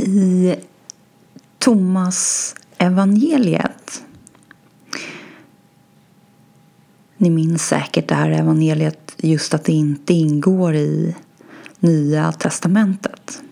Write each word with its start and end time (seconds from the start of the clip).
I 0.00 0.56
Thomas 1.58 2.54
evangeliet 2.78 4.02
Ni 7.16 7.30
minns 7.30 7.66
säkert 7.66 8.08
det 8.08 8.14
här 8.14 8.30
evangeliet 8.30 9.14
just 9.16 9.54
att 9.54 9.64
det 9.64 9.72
inte 9.72 10.14
ingår 10.14 10.74
i 10.74 11.16
Nya 11.80 12.32
testamentet. 12.32 13.42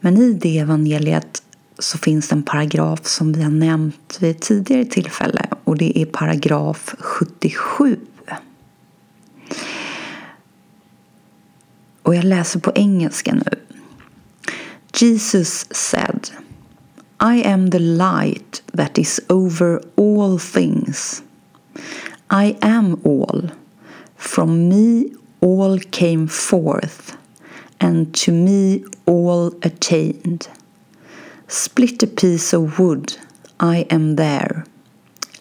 Men 0.00 0.16
i 0.16 0.32
det 0.32 0.58
evangeliet 0.58 1.42
så 1.78 1.98
finns 1.98 2.28
det 2.28 2.34
en 2.34 2.42
paragraf 2.42 3.06
som 3.06 3.32
vi 3.32 3.42
har 3.42 3.50
nämnt 3.50 4.18
vid 4.20 4.30
ett 4.30 4.42
tidigare 4.42 4.84
tillfälle 4.84 5.46
och 5.64 5.76
det 5.76 5.98
är 5.98 6.06
paragraf 6.06 6.94
77. 6.98 7.96
Och 12.02 12.14
jag 12.14 12.24
läser 12.24 12.60
på 12.60 12.72
engelska 12.74 13.34
nu. 13.34 13.69
Jesus 15.00 15.64
said 15.72 16.28
I 17.20 17.36
am 17.36 17.68
the 17.68 17.78
light 17.78 18.60
that 18.74 18.98
is 18.98 19.18
over 19.30 19.80
all 19.96 20.36
things. 20.36 21.22
I 22.28 22.58
am 22.60 23.00
all. 23.02 23.48
From 24.16 24.68
me 24.68 25.14
all 25.40 25.78
came 25.90 26.26
forth, 26.26 27.16
and 27.80 28.14
to 28.16 28.30
me 28.30 28.84
all 29.06 29.54
attained. 29.62 30.48
Split 31.48 32.02
a 32.02 32.06
piece 32.06 32.52
of 32.52 32.78
wood, 32.78 33.16
I 33.58 33.86
am 33.88 34.16
there. 34.16 34.66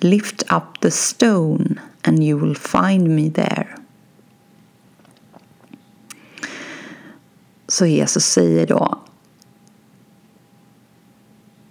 Lift 0.01 0.41
up 0.49 0.79
the 0.79 0.91
stone, 0.91 1.81
and 2.05 2.23
you 2.23 2.37
will 2.37 2.55
find 2.55 3.13
me 3.13 3.27
there. 3.27 3.75
Så 7.67 7.85
Jesus 7.85 8.25
säger 8.25 8.65
då 8.65 8.99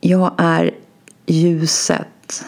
Jag 0.00 0.34
är 0.38 0.70
ljuset 1.26 2.44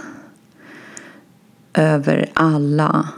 över 1.74 2.30
alla 2.34 3.08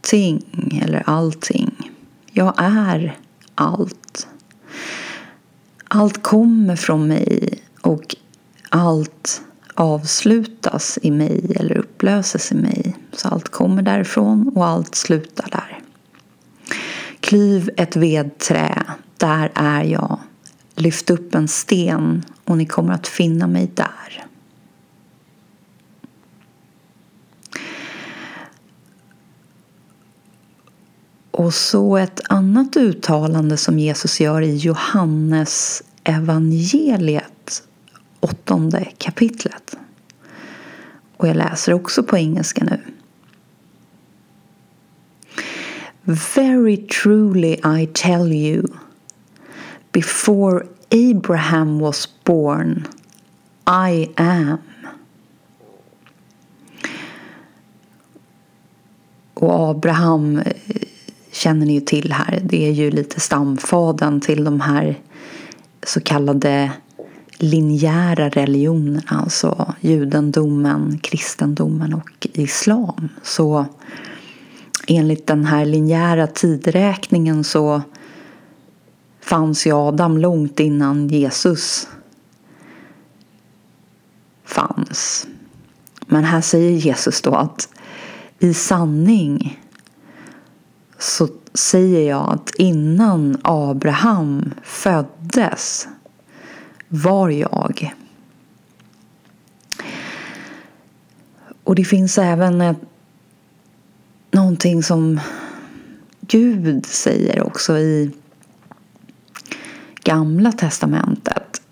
ting 0.00 0.80
eller 0.82 1.02
allting. 1.06 1.92
Jag 2.32 2.54
är 2.56 3.16
allt. 3.54 4.28
Allt 5.88 6.22
kommer 6.22 6.76
från 6.76 7.08
mig 7.08 7.62
och 7.80 8.16
allt 8.68 9.42
avslutas 9.74 10.98
i 11.02 11.10
mig 11.10 11.56
eller 11.56 11.78
upplöses 11.78 12.52
i 12.52 12.54
mig. 12.54 12.96
Så 13.12 13.28
allt 13.28 13.48
kommer 13.48 13.82
därifrån 13.82 14.52
och 14.54 14.66
allt 14.66 14.94
slutar 14.94 15.48
där. 15.50 15.80
Klyv 17.20 17.70
ett 17.76 17.96
vedträ, 17.96 18.84
där 19.16 19.50
är 19.54 19.84
jag. 19.84 20.18
Lyft 20.80 21.10
upp 21.10 21.34
en 21.34 21.48
sten 21.48 22.24
och 22.44 22.58
ni 22.58 22.66
kommer 22.66 22.92
att 22.92 23.06
finna 23.06 23.46
mig 23.46 23.70
där. 23.74 24.26
Och 31.30 31.54
så 31.54 31.96
ett 31.96 32.20
annat 32.28 32.76
uttalande 32.76 33.56
som 33.56 33.78
Jesus 33.78 34.20
gör 34.20 34.42
i 34.42 34.56
Johannes 34.56 35.82
evangeliet, 36.04 37.62
åttonde 38.20 38.88
kapitlet. 38.98 39.76
Och 41.16 41.28
jag 41.28 41.36
läser 41.36 41.72
också 41.72 42.02
på 42.02 42.18
engelska 42.18 42.64
nu. 42.64 42.80
Very 46.34 46.76
truly 46.76 47.52
I 47.52 47.88
tell 47.94 48.32
you 48.32 48.66
Before 49.92 50.66
Abraham 50.90 51.78
was 51.78 52.08
born 52.24 52.86
I 53.66 54.10
am. 54.16 54.58
Och 59.34 59.70
Abraham 59.70 60.38
eh, 60.38 60.52
känner 61.32 61.66
ni 61.66 61.74
ju 61.74 61.80
till 61.80 62.12
här. 62.12 62.40
Det 62.44 62.68
är 62.68 62.72
ju 62.72 62.90
lite 62.90 63.20
stamfaden 63.20 64.20
till 64.20 64.44
de 64.44 64.60
här 64.60 64.98
så 65.82 66.00
kallade 66.00 66.72
linjära 67.38 68.28
religionerna. 68.28 69.02
Alltså 69.06 69.74
judendomen, 69.80 70.98
kristendomen 71.02 71.94
och 71.94 72.26
islam. 72.32 73.08
Så 73.22 73.66
enligt 74.86 75.26
den 75.26 75.44
här 75.44 75.64
linjära 75.64 76.26
tidräkningen 76.26 77.44
så 77.44 77.82
fanns 79.20 79.66
ju 79.66 79.72
Adam 79.72 80.18
långt 80.18 80.60
innan 80.60 81.08
Jesus 81.08 81.88
fanns. 84.44 85.26
Men 86.06 86.24
här 86.24 86.40
säger 86.40 86.70
Jesus 86.70 87.22
då 87.22 87.34
att 87.34 87.68
i 88.38 88.54
sanning 88.54 89.60
så 90.98 91.28
säger 91.54 92.10
jag 92.10 92.32
att 92.32 92.54
innan 92.54 93.38
Abraham 93.42 94.54
föddes 94.62 95.88
var 96.88 97.28
jag. 97.28 97.94
Och 101.64 101.74
det 101.74 101.84
finns 101.84 102.18
även 102.18 102.60
ett, 102.60 102.80
någonting 104.30 104.82
som 104.82 105.20
Gud 106.20 106.86
säger 106.86 107.42
också 107.42 107.78
i 107.78 108.12
Gamla 110.04 110.52
testamentet 110.52 111.62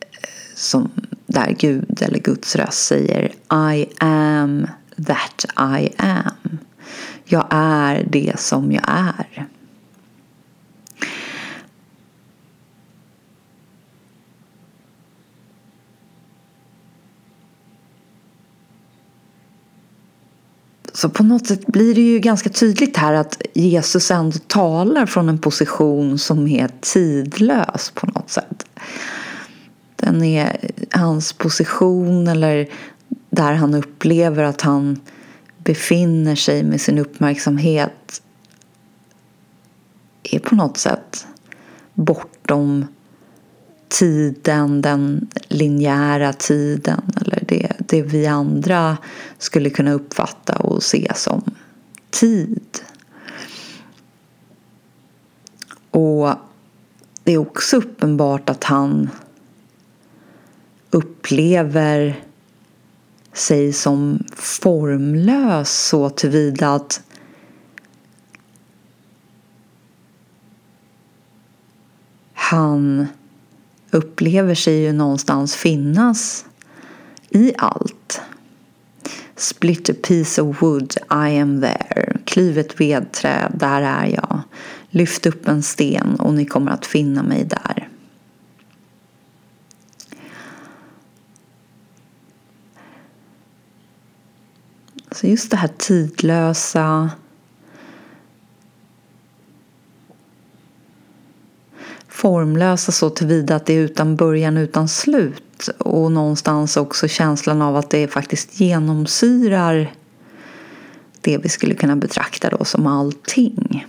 eh, 0.00 0.28
som 0.54 0.90
där 1.26 1.56
Gud 1.58 2.02
eller 2.02 2.18
Guds 2.18 2.56
röst 2.56 2.86
säger 2.86 3.32
I 3.74 3.86
am 3.98 4.66
that 5.06 5.44
I 5.58 5.88
am. 5.98 6.58
Jag 7.24 7.46
är 7.50 8.06
det 8.10 8.40
som 8.40 8.72
jag 8.72 8.84
är. 8.86 9.46
Så 20.94 21.08
på 21.08 21.22
något 21.22 21.46
sätt 21.46 21.66
blir 21.66 21.94
det 21.94 22.00
ju 22.00 22.18
ganska 22.18 22.50
tydligt 22.50 22.96
här 22.96 23.14
att 23.14 23.42
Jesus 23.54 24.10
ändå 24.10 24.38
talar 24.46 25.06
från 25.06 25.28
en 25.28 25.38
position 25.38 26.18
som 26.18 26.48
är 26.48 26.70
tidlös 26.80 27.92
på 27.94 28.06
något 28.06 28.30
sätt. 28.30 28.66
Den 29.96 30.24
är 30.24 30.70
hans 30.90 31.32
position 31.32 32.28
eller 32.28 32.68
där 33.30 33.52
han 33.52 33.74
upplever 33.74 34.42
att 34.42 34.60
han 34.60 35.00
befinner 35.58 36.34
sig 36.34 36.62
med 36.62 36.80
sin 36.80 36.98
uppmärksamhet 36.98 38.22
är 40.22 40.38
på 40.38 40.54
något 40.54 40.78
sätt 40.78 41.26
bortom 41.94 42.86
tiden, 43.88 44.82
den 44.82 45.28
linjära 45.48 46.32
tiden 46.32 47.02
eller 47.20 47.33
det, 47.94 48.02
vi 48.02 48.26
andra 48.26 48.96
skulle 49.38 49.70
kunna 49.70 49.92
uppfatta 49.92 50.56
och 50.56 50.82
se 50.82 51.12
som 51.14 51.42
tid. 52.10 52.78
Och 55.90 56.34
det 57.24 57.32
är 57.32 57.38
också 57.38 57.76
uppenbart 57.76 58.50
att 58.50 58.64
han 58.64 59.10
upplever 60.90 62.24
sig 63.32 63.72
som 63.72 64.24
formlös 64.36 65.70
så 65.70 66.10
tillvida 66.10 66.74
att 66.74 67.02
han 72.32 73.06
upplever 73.90 74.54
sig 74.54 74.74
ju 74.74 74.92
någonstans 74.92 75.56
finnas 75.56 76.44
i 77.34 77.54
allt. 77.58 78.20
Split 79.36 79.90
a 79.90 79.94
piece 80.02 80.42
of 80.42 80.62
wood, 80.62 80.94
I 81.10 81.38
am 81.38 81.60
there. 81.60 82.16
Klyv 82.24 82.58
ett 82.58 82.80
vedträ, 82.80 83.52
där 83.54 83.82
är 83.82 84.06
jag. 84.06 84.40
Lyft 84.90 85.26
upp 85.26 85.48
en 85.48 85.62
sten 85.62 86.16
och 86.20 86.34
ni 86.34 86.44
kommer 86.44 86.72
att 86.72 86.86
finna 86.86 87.22
mig 87.22 87.44
där. 87.44 87.88
Så 95.10 95.26
just 95.26 95.50
det 95.50 95.56
här 95.56 95.70
tidlösa 95.78 97.10
formlösa 102.24 102.92
så 102.92 103.10
tillvida 103.10 103.56
att 103.56 103.66
det 103.66 103.72
är 103.72 103.80
utan 103.80 104.16
början, 104.16 104.56
utan 104.56 104.88
slut 104.88 105.53
och 105.68 106.12
någonstans 106.12 106.76
också 106.76 107.08
känslan 107.08 107.62
av 107.62 107.76
att 107.76 107.90
det 107.90 108.08
faktiskt 108.08 108.60
genomsyrar 108.60 109.92
det 111.20 111.38
vi 111.38 111.48
skulle 111.48 111.74
kunna 111.74 111.96
betrakta 111.96 112.50
då 112.50 112.64
som 112.64 112.86
allting. 112.86 113.86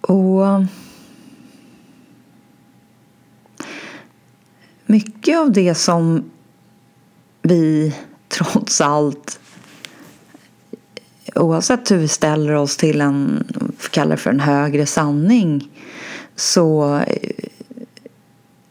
Och 0.00 0.64
mycket 4.86 5.38
av 5.38 5.52
det 5.52 5.74
som 5.74 6.30
vi 7.42 7.96
trots 8.28 8.80
allt 8.80 9.40
oavsett 11.36 11.90
hur 11.90 11.96
vi 11.96 12.08
ställer 12.08 12.52
oss 12.52 12.76
till 12.76 13.00
en, 13.00 13.44
kallar 13.90 14.16
för 14.16 14.30
en 14.30 14.40
högre 14.40 14.86
sanning 14.86 15.68
så 16.36 16.96
eh, 16.96 17.48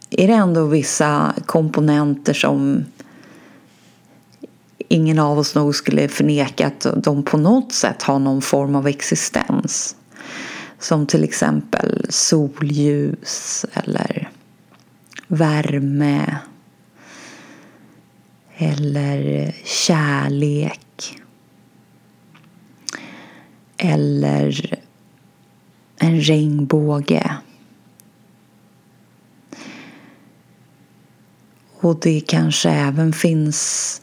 är 0.09 0.27
det 0.27 0.33
ändå 0.33 0.65
vissa 0.65 1.33
komponenter 1.45 2.33
som 2.33 2.85
ingen 4.87 5.19
av 5.19 5.39
oss 5.39 5.55
nog 5.55 5.75
skulle 5.75 6.07
förneka 6.07 6.67
att 6.67 6.87
de 7.03 7.23
på 7.23 7.37
något 7.37 7.73
sätt 7.73 8.03
har 8.03 8.19
någon 8.19 8.41
form 8.41 8.75
av 8.75 8.87
existens. 8.87 9.95
Som 10.79 11.07
till 11.07 11.23
exempel 11.23 12.05
solljus 12.09 13.65
eller 13.73 14.29
värme 15.27 16.37
eller 18.57 19.55
kärlek 19.63 20.84
eller 23.77 24.79
en 25.97 26.21
regnbåge. 26.21 27.31
Och 31.79 31.99
det 31.99 32.19
kanske 32.19 32.69
även 32.69 33.13
finns 33.13 34.01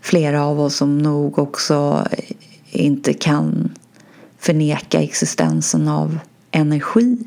flera 0.00 0.44
av 0.44 0.60
oss 0.60 0.76
som 0.76 0.98
nog 0.98 1.38
också 1.38 2.08
inte 2.70 3.14
kan 3.14 3.74
förneka 4.38 5.02
existensen 5.02 5.88
av 5.88 6.18
energi. 6.50 7.18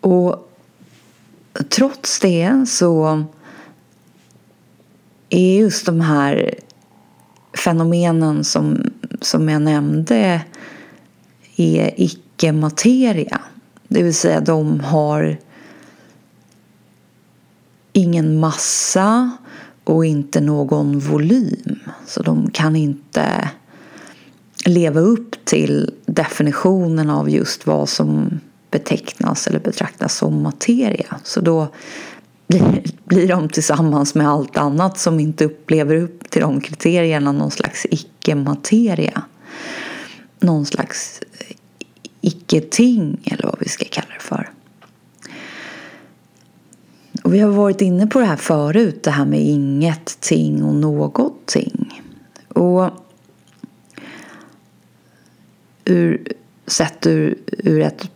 Och 0.00 0.50
trots 1.68 2.20
det 2.20 2.66
så 2.68 3.24
är 5.28 5.58
just 5.58 5.86
de 5.86 6.00
här 6.00 6.54
fenomenen 7.58 8.44
som, 8.44 8.90
som 9.20 9.48
jag 9.48 9.62
nämnde 9.62 10.42
är 11.56 11.94
icke-materia. 11.96 13.40
Det 13.88 14.02
vill 14.02 14.14
säga 14.14 14.40
de 14.40 14.80
har 14.80 15.36
ingen 17.92 18.40
massa 18.40 19.30
och 19.84 20.04
inte 20.04 20.40
någon 20.40 20.98
volym. 20.98 21.78
Så 22.06 22.22
de 22.22 22.50
kan 22.50 22.76
inte 22.76 23.50
leva 24.66 25.00
upp 25.00 25.44
till 25.44 25.94
definitionen 26.06 27.10
av 27.10 27.30
just 27.30 27.66
vad 27.66 27.88
som 27.88 28.40
betecknas 28.70 29.46
eller 29.46 29.60
betraktas 29.60 30.16
som 30.16 30.42
materia. 30.42 31.16
Så 31.24 31.40
då 31.40 31.68
blir 33.04 33.28
de 33.28 33.48
tillsammans 33.48 34.14
med 34.14 34.28
allt 34.28 34.56
annat 34.56 34.98
som 34.98 35.20
inte 35.20 35.44
upplever 35.44 35.94
upp 35.94 36.30
till 36.30 36.42
de 36.42 36.60
kriterierna 36.60 37.32
någon 37.32 37.50
slags 37.50 37.86
icke-materia. 37.90 39.22
Någon 40.40 40.66
slags 40.66 41.20
icke-ting 42.20 43.20
eller 43.24 43.42
vad 43.42 43.56
vi 43.60 43.68
ska 43.68 43.84
kalla 43.84 44.08
det 44.18 44.22
för. 44.22 44.50
Och 47.22 47.34
vi 47.34 47.38
har 47.38 47.50
varit 47.50 47.80
inne 47.80 48.06
på 48.06 48.20
det 48.20 48.26
här 48.26 48.36
förut, 48.36 49.02
det 49.02 49.10
här 49.10 49.24
med 49.24 49.40
inget 49.40 50.20
ting 50.20 50.62
och 50.62 50.74
någonting. 50.74 52.02
Och 52.48 52.90
ur, 55.84 56.32
sett 56.66 57.06
ur, 57.06 57.38
ur 57.46 57.80
ett 57.80 58.10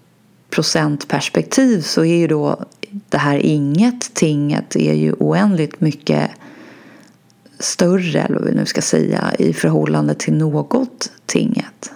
procentperspektiv 0.51 1.81
så 1.81 2.05
är 2.05 2.17
ju 2.17 2.27
då 2.27 2.65
det 3.09 3.19
här 3.19 3.37
inget 3.37 4.15
tinget 4.15 4.77
är 4.77 4.95
ju 4.95 5.13
oändligt 5.13 5.81
mycket 5.81 6.31
större, 7.59 8.21
eller 8.21 8.39
vad 8.39 8.45
vi 8.45 8.55
nu 8.55 8.67
ska 8.67 8.83
säga, 8.83 9.35
i 9.39 9.53
förhållande 9.53 10.15
till 10.15 10.35
något 10.35 11.13
tinget. 11.27 11.93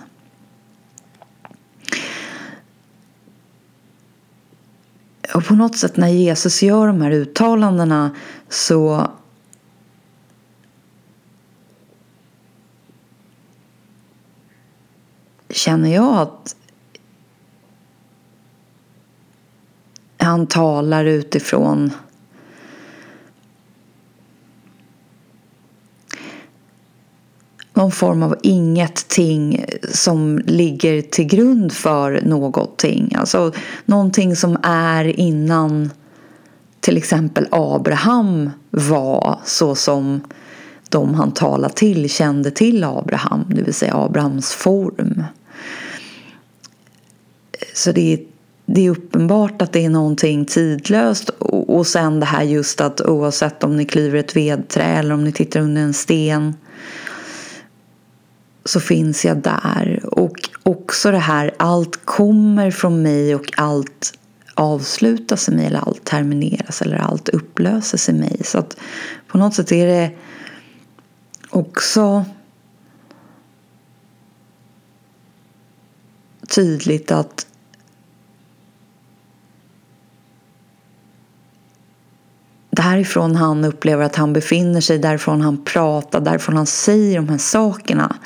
Och 5.34 5.44
på 5.44 5.54
något 5.54 5.76
sätt 5.76 5.96
när 5.96 6.08
Jesus 6.08 6.62
gör 6.62 6.86
de 6.86 7.00
här 7.00 7.10
uttalandena 7.10 8.10
så 8.48 9.10
känner 15.50 15.94
jag 15.94 16.18
att 16.18 16.56
han 20.26 20.46
talar 20.46 21.04
utifrån 21.04 21.90
någon 27.74 27.92
form 27.92 28.22
av 28.22 28.36
ingenting 28.42 29.64
som 29.92 30.38
ligger 30.38 31.02
till 31.02 31.24
grund 31.24 31.72
för 31.72 32.20
någonting. 32.24 33.14
Alltså 33.18 33.52
någonting 33.84 34.36
som 34.36 34.58
är 34.62 35.20
innan 35.20 35.90
till 36.80 36.96
exempel 36.96 37.48
Abraham 37.50 38.50
var 38.70 39.40
så 39.44 39.74
som 39.74 40.20
de 40.88 41.14
han 41.14 41.32
talade 41.32 41.74
till 41.74 42.10
kände 42.10 42.50
till 42.50 42.84
Abraham, 42.84 43.44
det 43.48 43.62
vill 43.62 43.74
säga 43.74 43.96
Abrahams 43.96 44.52
form. 44.52 45.24
Så 47.74 47.92
det 47.92 48.12
är, 48.12 48.18
det 48.66 48.86
är 48.86 48.90
uppenbart 48.90 49.62
att 49.62 49.72
det 49.72 49.84
är 49.84 49.90
någonting 49.90 50.44
tidlöst 50.44 51.28
och 51.48 51.86
sen 51.86 52.20
det 52.20 52.26
här 52.26 52.42
just 52.42 52.80
att 52.80 53.00
oavsett 53.00 53.64
om 53.64 53.76
ni 53.76 53.84
kliver 53.84 54.18
ett 54.18 54.36
vedträ 54.36 54.84
eller 54.84 55.14
om 55.14 55.24
ni 55.24 55.32
tittar 55.32 55.60
under 55.60 55.82
en 55.82 55.94
sten 55.94 56.54
så 58.64 58.80
finns 58.80 59.24
jag 59.24 59.36
där. 59.36 60.00
Och 60.04 60.50
också 60.62 61.10
det 61.10 61.18
här, 61.18 61.50
allt 61.56 62.04
kommer 62.04 62.70
från 62.70 63.02
mig 63.02 63.34
och 63.34 63.52
allt 63.56 64.18
avslutas 64.54 65.48
i 65.48 65.52
mig 65.52 65.66
eller 65.66 65.78
allt 65.78 66.04
termineras 66.04 66.82
eller 66.82 66.96
allt 66.96 67.28
upplöses 67.28 68.08
i 68.08 68.12
mig. 68.12 68.40
Så 68.44 68.58
att 68.58 68.76
på 69.26 69.38
något 69.38 69.54
sätt 69.54 69.72
är 69.72 69.86
det 69.86 70.10
också 71.50 72.24
tydligt 76.48 77.10
att 77.10 77.46
därifrån 82.76 83.36
han 83.36 83.64
upplever 83.64 84.04
att 84.04 84.16
han 84.16 84.32
befinner 84.32 84.80
sig, 84.80 84.98
därifrån 84.98 85.40
han 85.40 85.64
pratar, 85.64 86.20
därifrån 86.20 86.56
han 86.56 86.66
säger 86.66 87.16
de 87.16 87.28
här 87.28 87.38
sakerna 87.38 88.16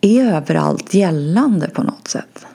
är 0.00 0.34
överallt 0.34 0.94
gällande 0.94 1.68
på 1.68 1.82
något 1.82 2.08
sätt. 2.08 2.46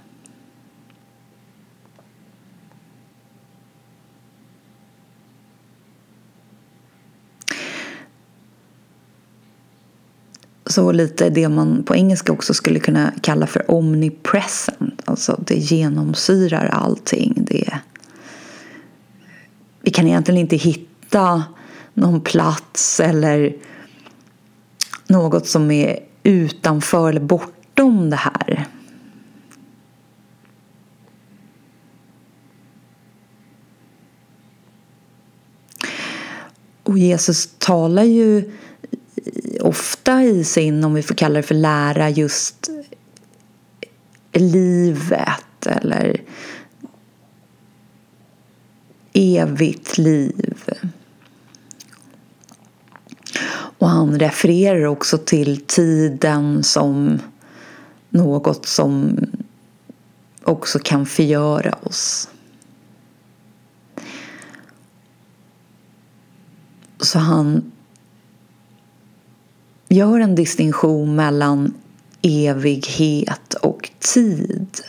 Så 10.66 10.92
lite 10.92 11.30
det 11.30 11.50
man 11.50 11.84
på 11.84 11.96
engelska 11.96 12.34
också 12.34 12.54
skulle 12.54 12.80
kunna 12.80 13.14
kalla 13.22 13.48
för 13.48 13.72
omnipresent. 13.72 15.02
Alltså 15.06 15.44
det 15.48 15.56
genomsyrar 15.56 16.66
allting. 16.66 17.34
Det 17.38 17.80
vi 19.90 19.94
kan 19.94 20.08
egentligen 20.08 20.42
inte 20.42 20.56
hitta 20.56 21.44
någon 21.94 22.22
plats 22.22 23.00
eller 23.00 23.56
något 25.08 25.48
som 25.48 25.72
är 25.72 26.00
utanför 26.24 27.10
eller 27.10 27.22
bortom 27.22 28.10
det 28.10 28.16
här. 28.16 28.68
Och 36.84 36.98
Jesus 36.98 37.50
talar 37.58 38.04
ju 38.04 38.52
ofta 39.62 40.24
i 40.24 40.44
sin, 40.44 40.84
om 40.84 40.94
vi 40.94 41.04
får 41.04 41.16
kalla 41.16 41.36
det 41.36 41.44
för 41.44 41.56
lära, 41.56 42.10
just 42.10 42.70
livet 44.34 45.66
eller 45.66 46.22
evigt 49.20 49.98
liv. 49.98 50.64
Och 53.78 53.90
han 53.90 54.20
refererar 54.20 54.86
också 54.86 55.18
till 55.18 55.66
tiden 55.66 56.64
som 56.64 57.20
något 58.10 58.66
som 58.66 59.20
också 60.44 60.80
kan 60.80 61.06
förgöra 61.06 61.78
oss. 61.84 62.30
Så 67.00 67.20
han 67.20 67.72
gör 69.88 70.20
en 70.20 70.36
distinktion 70.36 71.16
mellan 71.16 71.74
evighet 72.22 73.54
och 73.54 73.90
tid. 74.00 74.82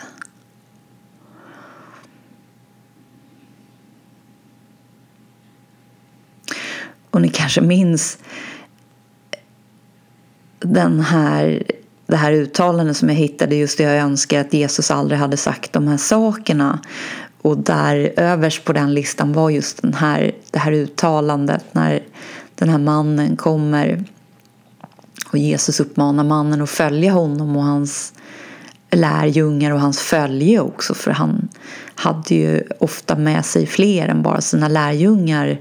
Och 7.21 7.27
ni 7.27 7.33
kanske 7.33 7.61
minns 7.61 8.19
den 10.59 11.01
här, 11.01 11.63
det 12.07 12.17
här 12.17 12.33
uttalandet 12.33 12.97
som 12.97 13.09
jag 13.09 13.17
hittade 13.17 13.57
just 13.57 13.79
det 13.79 13.85
jag 13.85 13.97
önskar 13.97 14.41
att 14.41 14.53
Jesus 14.53 14.91
aldrig 14.91 15.21
hade 15.21 15.37
sagt 15.37 15.73
de 15.73 15.89
här 15.89 15.97
sakerna. 15.97 16.79
Och 17.43 17.59
där 17.59 18.13
överst 18.17 18.65
på 18.65 18.73
den 18.73 18.95
listan 18.95 19.33
var 19.33 19.51
just 19.51 19.83
den 19.83 19.95
här, 19.95 20.33
det 20.51 20.59
här 20.59 20.73
uttalandet 20.73 21.65
när 21.73 22.03
den 22.55 22.69
här 22.69 22.79
mannen 22.79 23.37
kommer 23.37 24.05
och 25.33 25.39
Jesus 25.39 25.81
uppmanar 25.81 26.25
mannen 26.25 26.63
att 26.63 26.71
följa 26.71 27.13
honom 27.13 27.57
och 27.57 27.65
hans 27.65 28.13
lärjungar 28.91 29.71
och 29.71 29.81
hans 29.81 30.01
följe 30.01 30.61
också 30.61 30.95
för 30.95 31.11
han 31.11 31.49
hade 31.95 32.35
ju 32.35 32.63
ofta 32.79 33.17
med 33.17 33.45
sig 33.45 33.67
fler 33.67 34.09
än 34.09 34.23
bara 34.23 34.41
sina 34.41 34.69
lärjungar 34.69 35.59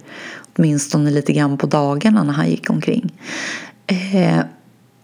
åtminstone 0.59 1.11
lite 1.11 1.33
grann 1.33 1.57
på 1.57 1.67
dagarna 1.67 2.23
när 2.23 2.33
han 2.33 2.49
gick 2.49 2.69
omkring. 2.69 3.11
Eh, 3.87 4.39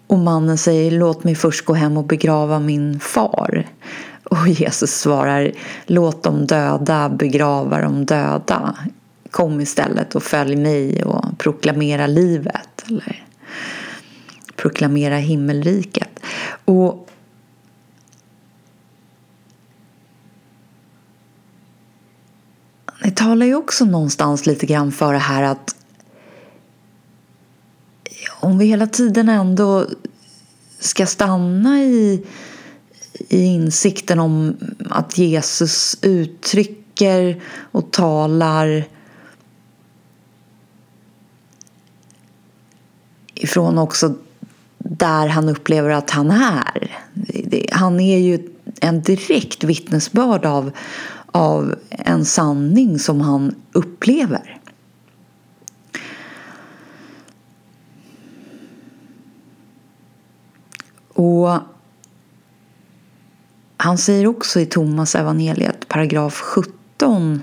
och 0.08 0.18
mannen 0.18 0.58
säger 0.58 0.92
låt 0.92 1.24
mig 1.24 1.36
först 1.36 1.66
gå 1.66 1.74
hem 1.74 1.98
och 1.98 2.04
begrava 2.04 2.60
min 2.60 3.00
far. 3.00 3.68
Och 4.24 4.48
Jesus 4.48 4.92
svarar 4.92 5.52
låt 5.86 6.24
de 6.24 6.46
döda 6.46 7.10
begrava 7.10 7.82
de 7.82 8.06
döda. 8.06 8.76
Kom 9.32 9.62
istället 9.62 10.16
och 10.16 10.24
följ 10.24 10.56
mig 10.56 11.04
och 11.04 11.38
proklamera 11.38 12.08
livet. 12.08 12.86
Eller 12.88 13.26
proklamera 14.56 15.18
himmelriket. 15.18 16.20
Och 16.66 17.10
det 23.04 23.16
talar 23.16 23.46
ju 23.46 23.56
också 23.56 23.86
någonstans 23.86 24.46
lite 24.46 24.66
grann 24.66 24.92
för 24.92 25.14
det 25.14 25.20
här 25.20 25.44
att 25.44 25.76
om 28.40 28.58
vi 28.58 28.66
hela 28.66 28.88
tiden 28.88 29.30
ändå 29.30 29.86
ska 30.80 31.06
stanna 31.06 31.84
i, 31.84 32.26
i 33.30 33.44
insikten 33.44 34.20
om 34.20 34.58
att 34.90 35.18
Jesus 35.18 35.98
uttrycker 36.02 37.42
och 37.72 37.92
talar 37.92 38.88
ifrån 43.34 43.78
också 43.78 44.16
där 44.78 45.28
han 45.28 45.50
upplever 45.50 45.90
att 45.90 46.10
han 46.10 46.32
är. 46.32 46.98
Han 47.72 48.00
är 48.00 48.18
ju 48.18 48.50
en 48.82 49.02
direkt 49.02 49.64
vittnesbörd 49.64 50.46
av, 50.46 50.72
av 51.36 51.76
en 51.90 52.26
sanning 52.26 53.00
som 53.00 53.22
han 53.22 53.56
upplever. 53.72 54.62
Och 61.14 61.60
han 63.78 63.98
säger 63.98 64.28
också 64.28 64.60
i 64.60 64.66
Thomas 64.66 65.16
evangeliet 65.16 65.88
paragraf 65.88 66.34
17 66.34 67.42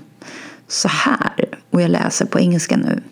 så 0.67 0.87
här, 0.87 1.59
och 1.69 1.81
jag 1.81 1.91
läser 1.91 2.25
på 2.25 2.39
engelska 2.39 2.77
nu. 2.77 3.03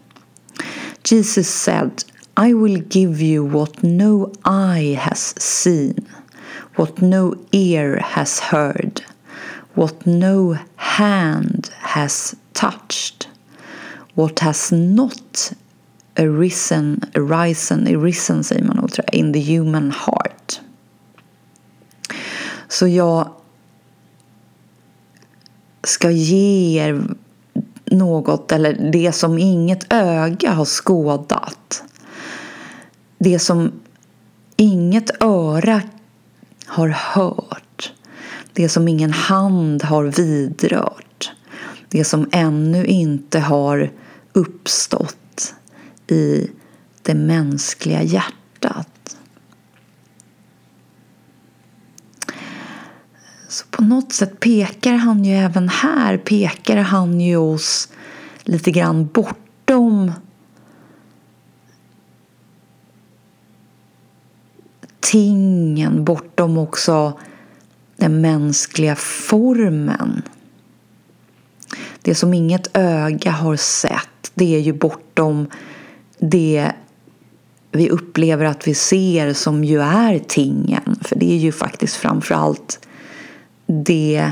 Jesus 1.03 1.47
said 1.47 2.03
I 2.47 2.53
will 2.53 2.83
give 2.89 3.23
you 3.23 3.49
what 3.49 3.81
no 3.81 4.33
eye 4.45 4.95
has 4.95 5.41
seen, 5.41 6.05
what 6.75 7.01
no 7.01 7.35
ear 7.51 7.99
has 7.99 8.39
heard, 8.39 9.01
what 9.73 10.05
no 10.05 10.57
hand 10.75 11.69
has 11.79 12.35
touched, 12.53 13.29
what 14.13 14.39
has 14.39 14.71
not 14.71 15.53
arisen, 16.15 17.01
arisen, 17.15 17.87
arisen 17.87 18.43
säger 18.43 18.63
man 18.63 18.77
nog 18.77 18.91
tror 18.91 19.05
jag, 19.11 19.15
in 19.15 19.33
the 19.33 19.57
human 19.57 19.91
heart. 19.91 20.61
Så 22.67 22.87
jag 22.87 23.29
ska 25.83 26.11
ge 26.11 26.79
er 26.79 27.03
något, 27.85 28.51
eller 28.51 28.91
det 28.91 29.11
som 29.11 29.37
inget 29.37 29.93
öga 29.93 30.51
har 30.51 30.65
skådat. 30.65 31.83
Det 33.17 33.39
som 33.39 33.71
inget 34.55 35.23
öra 35.23 35.81
har 36.65 36.89
hört. 36.89 37.70
Det 38.53 38.69
som 38.69 38.87
ingen 38.87 39.11
hand 39.11 39.83
har 39.83 40.03
vidrört. 40.03 41.31
Det 41.89 42.03
som 42.03 42.29
ännu 42.31 42.85
inte 42.85 43.39
har 43.39 43.91
uppstått 44.33 45.53
i 46.07 46.51
det 47.01 47.13
mänskliga 47.13 48.03
hjärtat. 48.03 49.17
Så 53.47 53.65
på 53.71 53.83
något 53.83 54.13
sätt 54.13 54.39
pekar 54.39 54.93
han 54.93 55.25
ju 55.25 55.33
även 55.33 55.69
här, 55.69 56.17
pekar 56.17 56.77
han 56.77 57.21
ju 57.21 57.37
oss 57.37 57.89
lite 58.43 58.71
grann 58.71 59.07
bortom 59.07 60.11
tingen, 64.99 66.05
bortom 66.05 66.57
också 66.57 67.19
den 68.01 68.21
mänskliga 68.21 68.95
formen. 68.95 70.21
Det 72.01 72.15
som 72.15 72.33
inget 72.33 72.77
öga 72.77 73.31
har 73.31 73.55
sett, 73.55 74.31
det 74.33 74.55
är 74.55 74.59
ju 74.59 74.73
bortom 74.73 75.47
det 76.19 76.71
vi 77.71 77.89
upplever 77.89 78.45
att 78.45 78.67
vi 78.67 78.73
ser 78.73 79.33
som 79.33 79.63
ju 79.63 79.81
är 79.81 80.19
tingen. 80.19 80.99
För 81.01 81.15
det 81.15 81.31
är 81.31 81.37
ju 81.37 81.51
faktiskt 81.51 81.95
framförallt 81.95 82.87
det 83.65 84.31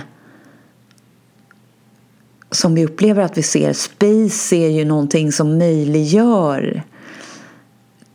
som 2.52 2.76
vi 2.76 2.86
upplever 2.86 3.24
att 3.24 3.38
vi 3.38 3.44
ser. 3.44 3.74
Space 3.74 4.56
är 4.56 4.70
ju 4.70 4.86
någonting 4.86 5.32
som 5.32 5.58
möjliggör 5.58 6.84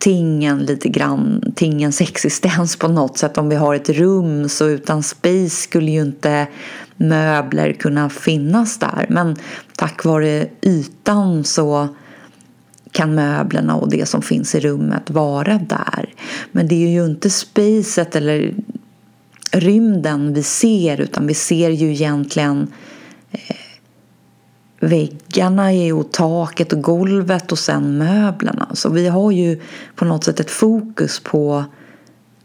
tingen 0.04 0.58
lite 0.58 0.88
grann, 0.88 1.52
tingens 1.56 2.00
existens 2.00 2.76
på 2.76 2.88
något 2.88 3.18
sätt. 3.18 3.38
Om 3.38 3.48
vi 3.48 3.56
har 3.56 3.74
ett 3.74 3.88
rum 3.88 4.48
så 4.48 4.68
utan 4.68 5.02
space 5.02 5.50
skulle 5.50 5.90
ju 5.90 6.02
inte 6.02 6.46
möbler 6.96 7.72
kunna 7.72 8.10
finnas 8.10 8.78
där. 8.78 9.06
Men 9.08 9.36
tack 9.76 10.04
vare 10.04 10.46
ytan 10.62 11.44
så 11.44 11.88
kan 12.92 13.14
möblerna 13.14 13.74
och 13.74 13.90
det 13.90 14.06
som 14.06 14.22
finns 14.22 14.54
i 14.54 14.60
rummet 14.60 15.10
vara 15.10 15.58
där. 15.58 16.14
Men 16.52 16.68
det 16.68 16.74
är 16.74 16.88
ju 16.88 17.04
inte 17.04 17.30
spacet 17.30 18.16
eller 18.16 18.54
rymden 19.52 20.34
vi 20.34 20.42
ser 20.42 21.00
utan 21.00 21.26
vi 21.26 21.34
ser 21.34 21.70
ju 21.70 21.92
egentligen 21.92 22.72
eh, 23.32 23.56
väggarna 24.84 25.72
väggarna 25.72 25.94
och 25.94 26.12
taket 26.12 26.72
och 26.72 26.82
golvet 26.82 27.52
och 27.52 27.58
sen 27.58 27.98
möblerna. 27.98 28.68
Så 28.74 28.88
vi 28.90 29.08
har 29.08 29.30
ju 29.30 29.60
på 29.94 30.04
något 30.04 30.24
sätt 30.24 30.40
ett 30.40 30.50
fokus 30.50 31.20
på 31.20 31.64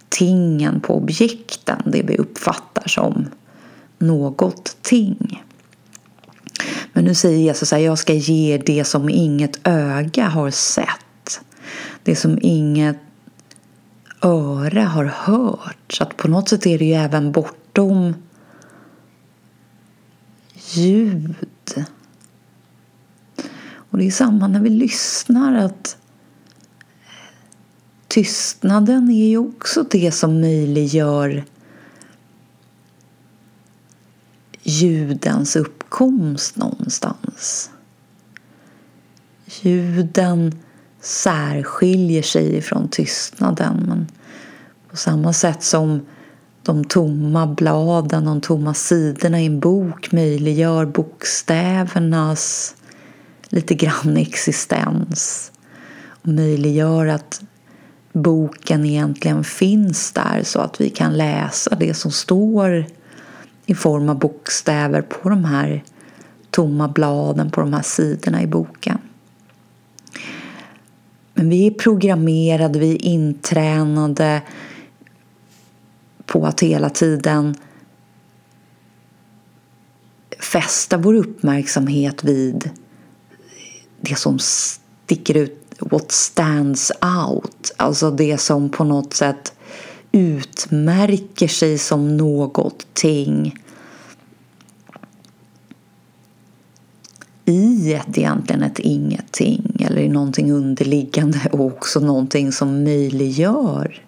tingen, 0.10 0.80
på 0.80 0.98
objekten, 0.98 1.82
det 1.86 2.02
vi 2.02 2.18
uppfattar 2.18 2.88
som 2.88 3.28
något 3.98 4.78
ting. 4.82 5.44
Men 6.94 7.04
nu 7.04 7.16
säger 7.16 7.38
Jesus 7.38 7.74
att 7.74 7.82
jag 7.82 7.98
ska 7.98 8.14
ge 8.14 8.58
det 8.66 8.84
som 8.84 9.10
inget 9.10 9.60
öga 9.64 10.28
har 10.28 10.52
sett. 10.52 11.42
Det 12.04 12.16
som 12.16 12.40
inget 12.42 12.98
öra 14.22 14.84
har 14.84 15.06
hört. 15.06 15.94
Så 15.94 16.04
att 16.04 16.18
på 16.18 16.28
något 16.28 16.50
sätt 16.50 16.66
är 16.66 16.80
det 16.80 16.86
ju 16.86 16.94
även 16.94 17.32
bortom 17.32 18.14
ljud. 20.74 21.36
Och 23.90 23.98
det 23.98 24.08
är 24.08 24.12
samma 24.12 24.48
när 24.48 24.60
vi 24.60 24.70
lyssnar 24.70 25.56
att 25.56 25.98
tystnaden 28.08 29.10
är 29.10 29.28
ju 29.28 29.38
också 29.38 29.84
det 29.84 30.12
som 30.12 30.42
möjliggör 30.42 31.44
ljudens 34.64 35.56
uppkomst 35.56 36.56
någonstans. 36.56 37.70
Ljuden 39.46 40.60
särskiljer 41.02 42.22
sig 42.22 42.62
från 42.62 42.90
tystnaden 42.90 43.84
men 43.88 44.08
på 44.90 44.98
samma 44.98 45.34
sätt 45.34 45.64
som 45.64 46.06
de 46.64 46.86
tomma 46.86 47.48
bladen, 47.48 48.26
de 48.26 48.42
tomma 48.42 48.74
sidorna 48.74 49.42
i 49.42 49.46
en 49.46 49.60
bok 49.60 50.12
möjliggör 50.12 50.86
bokstävernas 50.86 52.76
lite 53.50 53.76
grann 53.76 54.18
existens 54.18 55.52
och 56.06 56.28
möjliggör 56.28 57.08
att 57.08 57.42
boken 58.14 58.86
egentligen 58.86 59.44
finns 59.44 60.12
där 60.12 60.44
så 60.44 60.60
att 60.60 60.82
vi 60.82 60.90
kan 60.90 61.18
läsa 61.18 61.76
det 61.76 61.94
som 61.94 62.12
står 62.12 62.86
i 63.66 63.76
form 63.76 64.10
av 64.10 64.20
bokstäver 64.20 65.02
på 65.02 65.30
de 65.30 65.46
här 65.46 65.84
tomma 66.50 66.88
bladen 66.88 67.52
på 67.52 67.62
de 67.62 67.74
här 67.74 67.82
sidorna 67.82 68.42
i 68.42 68.48
boken. 68.48 68.98
Men 71.34 71.50
vi 71.50 71.68
är 71.68 71.72
programmerade, 71.72 72.80
vi 72.80 72.92
är 72.92 73.06
intränade 73.06 74.42
på 76.26 76.46
att 76.46 76.60
hela 76.60 76.90
tiden 76.90 77.56
fästa 80.40 80.98
vår 80.98 81.14
uppmärksamhet 81.14 82.24
vid 82.24 82.70
det 84.02 84.16
som 84.16 84.40
sticker 84.40 85.38
ut, 85.38 85.66
what 85.80 86.12
stands 86.12 86.92
out. 87.28 87.72
Alltså 87.78 88.12
det 88.12 88.38
som 88.38 88.70
på 88.70 88.84
något 88.84 89.14
sätt 89.14 89.54
utmärker 90.12 91.48
sig 91.48 91.78
som 91.78 92.18
någonting 92.18 93.56
i 97.46 97.94
ett 97.94 98.18
egentligen 98.18 98.64
ett 98.64 98.80
ingenting 98.80 99.86
eller 99.90 100.02
i 100.02 100.10
någonting 100.10 100.52
underliggande 100.52 101.50
och 101.52 101.66
också 101.66 102.00
någonting 102.00 102.52
som 102.52 102.84
möjliggör 102.84 104.04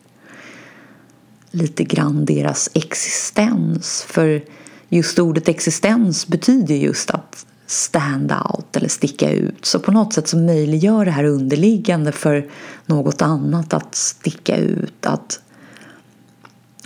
lite 1.51 1.83
grann 1.83 2.25
deras 2.25 2.69
existens. 2.73 4.05
För 4.07 4.43
just 4.89 5.19
ordet 5.19 5.47
existens 5.47 6.27
betyder 6.27 6.75
just 6.75 7.11
att 7.11 7.45
stand 7.71 8.31
out 8.31 8.77
eller 8.77 8.87
sticka 8.87 9.31
ut. 9.31 9.65
Så 9.65 9.79
på 9.79 9.91
något 9.91 10.13
sätt 10.13 10.27
så 10.27 10.37
möjliggör 10.37 11.05
det 11.05 11.11
här 11.11 11.23
underliggande 11.23 12.11
för 12.11 12.49
något 12.85 13.21
annat 13.21 13.73
att 13.73 13.95
sticka 13.95 14.57
ut, 14.57 15.05
att 15.05 15.39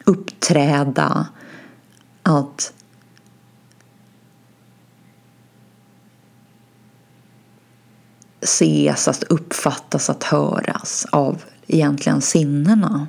uppträda, 0.06 1.28
att 2.24 2.74
ses, 8.42 9.08
att 9.08 9.24
uppfattas, 9.24 10.10
att 10.10 10.24
höras 10.24 11.08
av 11.10 11.44
egentligen 11.68 12.22
sinnena. 12.22 13.08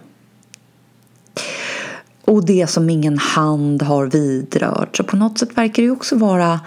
Och 2.25 2.47
det 2.47 2.67
som 2.67 2.91
ingen 2.91 3.19
hand 3.19 3.83
har 3.83 4.07
vidrört. 4.07 4.97
Så 4.97 5.05
på 5.05 5.17
något 5.17 5.39
sätt 5.39 5.59
verkar 5.59 5.83
det 5.83 5.91
också 5.91 6.17
vara 6.17 6.61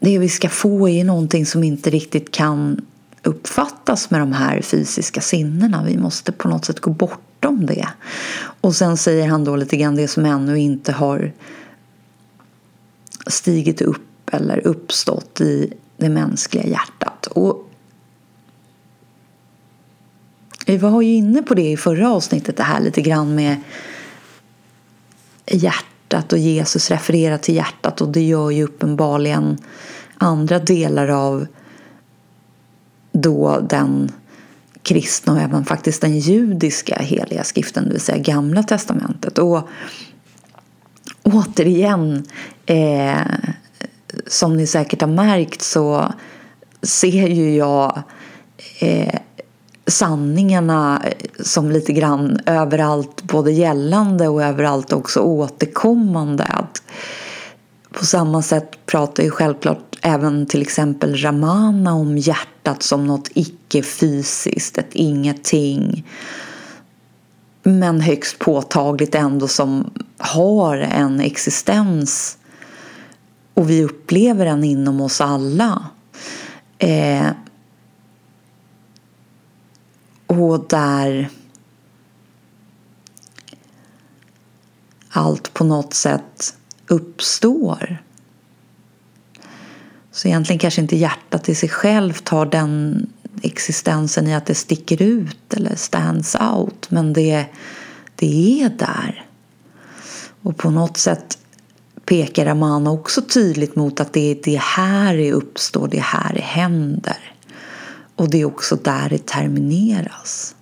det 0.00 0.18
vi 0.18 0.28
ska 0.28 0.48
få 0.48 0.88
är 0.88 1.04
någonting 1.04 1.46
som 1.46 1.64
inte 1.64 1.90
riktigt 1.90 2.30
kan 2.30 2.86
uppfattas 3.22 4.10
med 4.10 4.20
de 4.20 4.32
här 4.32 4.62
fysiska 4.62 5.20
sinnena. 5.20 5.84
Vi 5.84 5.98
måste 5.98 6.32
på 6.32 6.48
något 6.48 6.64
sätt 6.64 6.80
gå 6.80 6.90
bortom 6.90 7.66
det. 7.66 7.88
Och 8.60 8.74
sen 8.74 8.96
säger 8.96 9.28
han 9.28 9.44
då 9.44 9.56
lite 9.56 9.76
grann 9.76 9.96
det 9.96 10.08
som 10.08 10.24
ännu 10.24 10.58
inte 10.58 10.92
har 10.92 11.32
stigit 13.26 13.80
upp 13.80 14.30
eller 14.32 14.66
uppstått 14.66 15.40
i 15.40 15.72
det 15.96 16.08
mänskliga 16.08 16.66
hjärtat. 16.66 17.26
Och 17.26 17.70
vi 20.66 20.76
var 20.76 21.02
ju 21.02 21.14
inne 21.14 21.42
på 21.42 21.54
det 21.54 21.70
i 21.70 21.76
förra 21.76 22.10
avsnittet, 22.10 22.56
det 22.56 22.62
här 22.62 22.80
lite 22.80 23.02
grann 23.02 23.34
med 23.34 23.56
hjärtat 25.46 25.89
och 26.14 26.38
Jesus 26.38 26.90
refererar 26.90 27.38
till 27.38 27.54
hjärtat 27.54 28.00
och 28.00 28.08
det 28.08 28.22
gör 28.22 28.50
ju 28.50 28.64
uppenbarligen 28.64 29.58
andra 30.18 30.58
delar 30.58 31.08
av 31.08 31.46
då 33.12 33.60
den 33.60 34.12
kristna 34.82 35.32
och 35.32 35.40
även 35.40 35.64
faktiskt 35.64 36.00
den 36.00 36.18
judiska 36.18 36.98
heliga 37.02 37.44
skriften, 37.44 37.84
det 37.84 37.90
vill 37.90 38.00
säga 38.00 38.18
Gamla 38.18 38.62
testamentet. 38.62 39.38
Och 39.38 39.68
återigen, 41.22 42.26
eh, 42.66 43.20
som 44.26 44.56
ni 44.56 44.66
säkert 44.66 45.00
har 45.00 45.08
märkt 45.08 45.62
så 45.62 46.12
ser 46.82 47.26
ju 47.26 47.56
jag 47.56 48.02
eh, 48.80 49.20
sanningarna 49.90 51.02
eh, 51.04 51.42
som 51.44 51.70
lite 51.70 51.92
grann 51.92 52.40
överallt 52.46 53.22
både 53.22 53.52
gällande 53.52 54.28
och 54.28 54.42
överallt 54.42 54.92
också 54.92 55.20
återkommande. 55.20 56.44
Att 56.44 56.82
på 57.92 58.04
samma 58.04 58.42
sätt 58.42 58.86
pratar 58.86 59.22
ju 59.22 59.30
självklart 59.30 59.98
även 60.02 60.46
till 60.46 60.62
exempel 60.62 61.16
Ramana 61.16 61.94
om 61.94 62.18
hjärtat 62.18 62.82
som 62.82 63.06
något 63.06 63.30
icke-fysiskt, 63.34 64.78
ett 64.78 64.92
ingenting. 64.92 66.06
Men 67.62 68.00
högst 68.00 68.38
påtagligt 68.38 69.14
ändå 69.14 69.48
som 69.48 69.90
har 70.18 70.76
en 70.76 71.20
existens 71.20 72.38
och 73.54 73.70
vi 73.70 73.84
upplever 73.84 74.44
den 74.44 74.64
inom 74.64 75.00
oss 75.00 75.20
alla. 75.20 75.84
Eh, 76.78 77.26
och 80.30 80.66
där 80.68 81.28
allt 85.08 85.54
på 85.54 85.64
något 85.64 85.94
sätt 85.94 86.54
uppstår. 86.86 88.02
Så 90.10 90.28
egentligen 90.28 90.58
kanske 90.58 90.80
inte 90.80 90.96
hjärtat 90.96 91.48
i 91.48 91.54
sig 91.54 91.68
självt 91.68 92.28
har 92.28 92.46
den 92.46 93.06
existensen 93.42 94.26
i 94.26 94.34
att 94.34 94.46
det 94.46 94.54
sticker 94.54 95.02
ut 95.02 95.54
eller 95.54 95.76
stands 95.76 96.36
out 96.40 96.90
men 96.90 97.12
det, 97.12 97.46
det 98.16 98.62
är 98.62 98.68
där. 98.68 99.26
Och 100.42 100.56
på 100.56 100.70
något 100.70 100.96
sätt 100.96 101.38
pekar 102.04 102.44
Ramana 102.44 102.90
också 102.90 103.22
tydligt 103.22 103.76
mot 103.76 104.00
att 104.00 104.12
det 104.12 104.30
är 104.30 104.38
det 104.44 104.60
här 104.60 105.16
det 105.16 105.32
uppstår, 105.32 105.88
det 105.88 106.00
här 106.00 106.34
det 106.34 106.40
händer. 106.40 107.29
Och 108.20 108.30
det 108.30 108.40
är 108.40 108.44
också 108.44 108.76
där 108.76 109.08
det 109.08 109.26
termineras. 109.26 110.54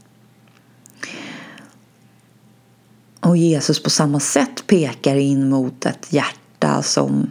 Och 3.20 3.36
Jesus 3.36 3.82
på 3.82 3.90
samma 3.90 4.20
sätt 4.20 4.66
pekar 4.66 5.16
in 5.16 5.48
mot 5.48 5.86
ett 5.86 6.12
hjärta 6.12 6.82
som 6.82 7.30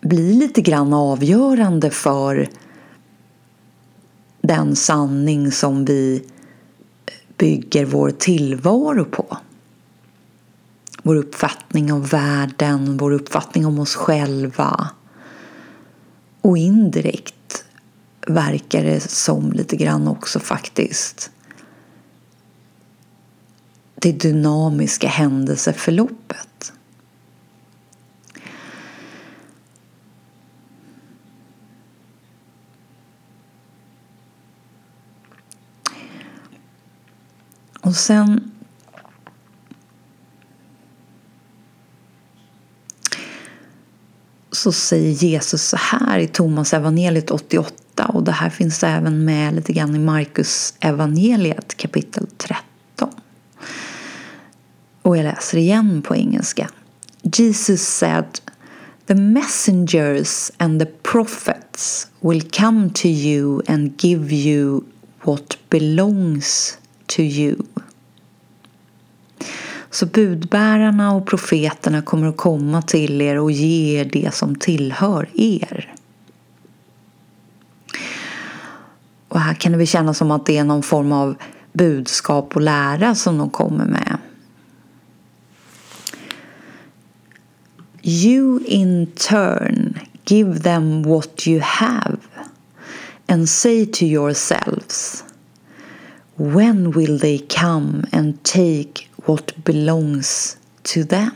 blir 0.00 0.34
lite 0.34 0.60
grann 0.60 0.92
avgörande 0.92 1.90
för 1.90 2.48
den 4.40 4.76
sanning 4.76 5.52
som 5.52 5.84
vi 5.84 6.24
bygger 7.36 7.84
vår 7.84 8.10
tillvaro 8.10 9.04
på. 9.04 9.36
Vår 11.02 11.16
uppfattning 11.16 11.92
om 11.92 12.02
världen, 12.02 12.96
vår 12.96 13.12
uppfattning 13.12 13.66
om 13.66 13.78
oss 13.78 13.94
själva. 13.94 14.90
Och 16.40 16.58
indirekt 16.58 17.34
verkar 18.26 18.84
det 18.84 19.00
som 19.00 19.52
lite 19.52 19.76
grann 19.76 20.08
också 20.08 20.40
faktiskt 20.40 21.30
det 23.94 24.12
dynamiska 24.12 25.08
händelseförloppet. 25.08 26.72
Och 37.80 37.96
sen 37.96 38.52
så 44.50 44.72
säger 44.72 45.10
Jesus 45.10 45.62
så 45.62 45.76
här 45.76 46.18
i 46.18 46.26
Thomas 46.26 46.74
evangeliet 46.74 47.30
88 47.30 47.81
och 48.12 48.22
det 48.22 48.32
här 48.32 48.50
finns 48.50 48.84
även 48.84 49.24
med 49.24 49.54
lite 49.54 49.72
grann 49.72 49.94
i 49.94 49.98
Markus 49.98 50.74
evangeliet 50.80 51.76
kapitel 51.76 52.26
13. 52.36 53.08
Och 55.02 55.16
jag 55.16 55.24
läser 55.24 55.58
igen 55.58 56.02
på 56.02 56.16
engelska. 56.16 56.70
Jesus 57.22 57.82
said 57.82 58.40
The 59.06 59.14
messengers 59.14 60.50
and 60.58 60.80
the 60.80 60.86
prophets 60.86 62.08
will 62.20 62.50
come 62.50 62.90
to 62.90 63.06
you 63.06 63.62
and 63.68 64.02
give 64.02 64.34
you 64.34 64.84
what 65.24 65.58
belongs 65.68 66.78
to 67.06 67.22
you. 67.22 67.56
Så 69.90 70.06
budbärarna 70.06 71.12
och 71.14 71.26
profeterna 71.26 72.02
kommer 72.02 72.26
att 72.28 72.36
komma 72.36 72.82
till 72.82 73.20
er 73.20 73.38
och 73.38 73.52
ge 73.52 74.00
er 74.00 74.04
det 74.04 74.34
som 74.34 74.56
tillhör 74.56 75.28
er. 75.34 75.91
Och 79.32 79.40
här 79.40 79.54
kan 79.54 79.72
det 79.72 79.78
väl 79.78 79.86
kännas 79.86 80.18
som 80.18 80.30
att 80.30 80.46
det 80.46 80.58
är 80.58 80.64
någon 80.64 80.82
form 80.82 81.12
av 81.12 81.34
budskap 81.72 82.56
och 82.56 82.60
lära 82.60 83.14
som 83.14 83.38
de 83.38 83.50
kommer 83.50 83.84
med. 83.84 84.18
You 88.02 88.60
in 88.64 89.06
turn 89.06 89.98
give 90.26 90.60
them 90.60 91.02
what 91.02 91.48
you 91.48 91.60
have 91.60 92.16
and 93.26 93.48
say 93.48 93.86
to 93.86 94.04
yourselves 94.04 95.24
When 96.36 96.90
will 96.90 97.20
they 97.20 97.38
come 97.38 98.06
and 98.12 98.42
take 98.42 99.08
what 99.26 99.56
belongs 99.64 100.56
to 100.82 101.04
them? 101.04 101.30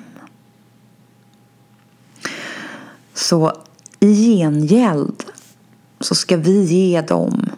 Så 3.14 3.52
i 4.00 4.14
gengäld 4.14 5.24
så 6.00 6.14
ska 6.14 6.36
vi 6.36 6.64
ge 6.64 7.00
dem 7.00 7.50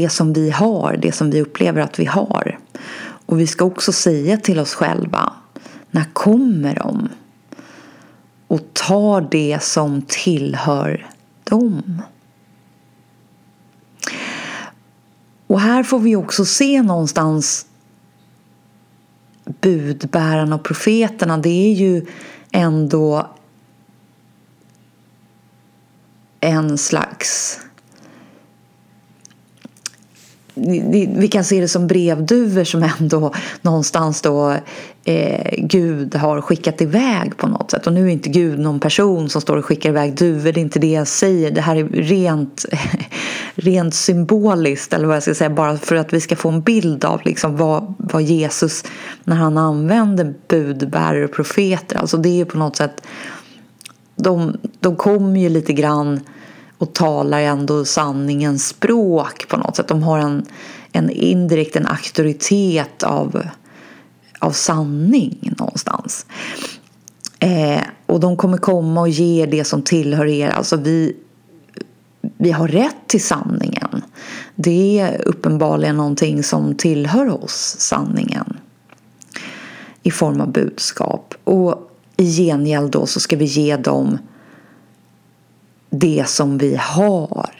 det 0.00 0.08
som 0.08 0.32
vi 0.32 0.50
har, 0.50 0.96
det 0.96 1.12
som 1.12 1.30
vi 1.30 1.40
upplever 1.40 1.80
att 1.80 1.98
vi 1.98 2.04
har. 2.04 2.58
Och 3.26 3.40
vi 3.40 3.46
ska 3.46 3.64
också 3.64 3.92
säga 3.92 4.36
till 4.36 4.58
oss 4.58 4.74
själva, 4.74 5.32
när 5.90 6.04
kommer 6.12 6.74
de? 6.74 7.08
Och 8.48 8.60
ta 8.72 9.20
det 9.20 9.62
som 9.62 10.02
tillhör 10.02 11.06
dem. 11.44 12.02
Och 15.46 15.60
här 15.60 15.82
får 15.82 15.98
vi 15.98 16.16
också 16.16 16.44
se 16.44 16.82
någonstans 16.82 17.66
budbärarna 19.44 20.54
och 20.54 20.64
profeterna. 20.64 21.38
Det 21.38 21.70
är 21.70 21.74
ju 21.74 22.06
ändå 22.50 23.30
en 26.40 26.78
slags 26.78 27.60
vi 31.16 31.28
kan 31.28 31.44
se 31.44 31.60
det 31.60 31.68
som 31.68 31.86
brevduvor 31.86 32.64
som 32.64 32.82
ändå 32.82 33.34
någonstans 33.62 34.22
då 34.22 34.56
eh, 35.04 35.54
Gud 35.58 36.14
har 36.14 36.40
skickat 36.40 36.80
iväg 36.80 37.36
på 37.36 37.46
något 37.46 37.70
sätt. 37.70 37.86
Och 37.86 37.92
nu 37.92 38.06
är 38.06 38.12
inte 38.12 38.28
Gud 38.28 38.58
någon 38.58 38.80
person 38.80 39.28
som 39.28 39.40
står 39.40 39.56
och 39.56 39.64
skickar 39.64 39.90
iväg 39.90 40.14
duvor, 40.14 40.52
det 40.52 40.60
är 40.60 40.62
inte 40.62 40.78
det 40.78 40.92
jag 40.92 41.08
säger. 41.08 41.50
Det 41.50 41.60
här 41.60 41.76
är 41.76 41.84
rent, 41.84 42.64
rent 43.54 43.94
symboliskt, 43.94 44.92
eller 44.92 45.06
vad 45.06 45.16
jag 45.16 45.22
ska 45.22 45.34
säga, 45.34 45.50
bara 45.50 45.76
för 45.76 45.96
att 45.96 46.12
vi 46.12 46.20
ska 46.20 46.36
få 46.36 46.48
en 46.48 46.62
bild 46.62 47.04
av 47.04 47.20
liksom 47.24 47.56
vad, 47.56 47.94
vad 47.98 48.22
Jesus, 48.22 48.84
när 49.24 49.36
han 49.36 49.58
använder 49.58 50.34
budbärare 50.48 51.24
och 51.24 51.32
profeter, 51.32 51.98
alltså 51.98 52.16
det 52.16 52.40
är 52.40 52.44
på 52.44 52.58
något 52.58 52.76
sätt, 52.76 53.02
de, 54.16 54.56
de 54.80 54.96
kommer 54.96 55.40
ju 55.40 55.48
lite 55.48 55.72
grann 55.72 56.20
och 56.78 56.92
talar 56.92 57.40
ändå 57.40 57.84
sanningens 57.84 58.68
språk 58.68 59.48
på 59.48 59.56
något 59.56 59.76
sätt. 59.76 59.88
De 59.88 60.02
har 60.02 60.18
en, 60.18 60.46
en 60.92 61.10
indirekt 61.10 61.76
en 61.76 61.86
auktoritet 61.86 63.02
av, 63.02 63.42
av 64.38 64.50
sanning 64.50 65.54
någonstans. 65.58 66.26
Eh, 67.38 67.82
och 68.06 68.20
de 68.20 68.36
kommer 68.36 68.58
komma 68.58 69.00
och 69.00 69.08
ge 69.08 69.46
det 69.46 69.64
som 69.64 69.82
tillhör 69.82 70.26
er. 70.26 70.48
Alltså 70.48 70.76
vi, 70.76 71.16
vi 72.38 72.50
har 72.50 72.68
rätt 72.68 72.96
till 73.06 73.22
sanningen. 73.22 74.02
Det 74.54 74.98
är 74.98 75.28
uppenbarligen 75.28 75.96
någonting 75.96 76.42
som 76.42 76.74
tillhör 76.74 77.44
oss, 77.44 77.76
sanningen. 77.78 78.56
I 80.02 80.10
form 80.10 80.40
av 80.40 80.52
budskap. 80.52 81.34
Och 81.44 81.90
i 82.16 82.36
gengäld 82.36 82.90
då 82.90 83.06
så 83.06 83.20
ska 83.20 83.36
vi 83.36 83.44
ge 83.44 83.76
dem 83.76 84.18
det 85.98 86.28
som 86.28 86.58
vi 86.58 86.76
har. 86.80 87.50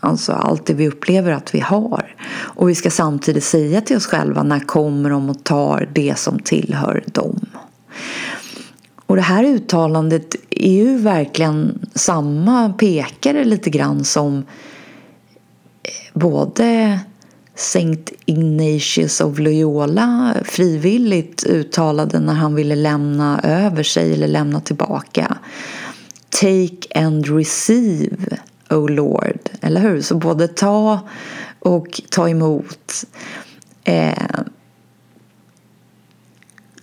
Alltså 0.00 0.32
allt 0.32 0.66
det 0.66 0.74
vi 0.74 0.88
upplever 0.88 1.32
att 1.32 1.54
vi 1.54 1.60
har. 1.60 2.14
Och 2.32 2.68
vi 2.68 2.74
ska 2.74 2.90
samtidigt 2.90 3.44
säga 3.44 3.80
till 3.80 3.96
oss 3.96 4.06
själva 4.06 4.42
när 4.42 4.60
kommer 4.60 5.10
de 5.10 5.30
och 5.30 5.44
tar 5.44 5.88
det 5.92 6.18
som 6.18 6.38
tillhör 6.38 7.04
dem. 7.06 7.46
Och 9.06 9.16
det 9.16 9.22
här 9.22 9.44
uttalandet 9.44 10.36
är 10.50 10.72
ju 10.72 10.98
verkligen 10.98 11.78
samma 11.94 12.72
pekare 12.72 13.44
lite 13.44 13.70
grann 13.70 14.04
som 14.04 14.38
eh, 14.38 16.20
både 16.20 16.98
Saint 17.54 18.12
Ignatius 18.26 19.20
of 19.20 19.38
Loyola 19.38 20.34
frivilligt 20.44 21.44
uttalade 21.44 22.20
när 22.20 22.34
han 22.34 22.54
ville 22.54 22.76
lämna 22.76 23.40
över 23.42 23.82
sig 23.82 24.12
eller 24.12 24.28
lämna 24.28 24.60
tillbaka 24.60 25.36
Take 26.40 26.88
and 26.94 27.28
receive, 27.28 28.38
O 28.70 28.88
Lord. 28.88 29.50
Eller 29.60 29.80
hur? 29.80 30.02
Så 30.02 30.14
både 30.14 30.48
ta 30.48 31.00
och 31.58 32.00
ta 32.10 32.28
emot. 32.28 33.04
Eh, 33.84 34.12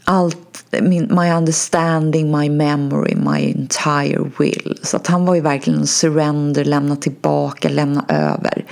allt, 0.03 0.65
my 1.09 1.31
understanding, 1.31 2.37
my 2.37 2.49
memory, 2.49 3.15
my 3.15 3.51
entire 3.51 4.31
will. 4.39 4.79
Så 4.83 4.97
att 4.97 5.07
han 5.07 5.25
var 5.25 5.35
ju 5.35 5.41
verkligen 5.41 5.87
surrender, 5.87 6.65
lämna 6.65 6.95
tillbaka, 6.95 7.69
lämna 7.69 8.05
över. 8.07 8.65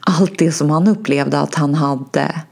Allt 0.00 0.38
det 0.38 0.52
som 0.52 0.70
han 0.70 0.88
upplevde 0.88 1.40
att 1.40 1.54
han 1.54 1.74
hade. 1.74 2.42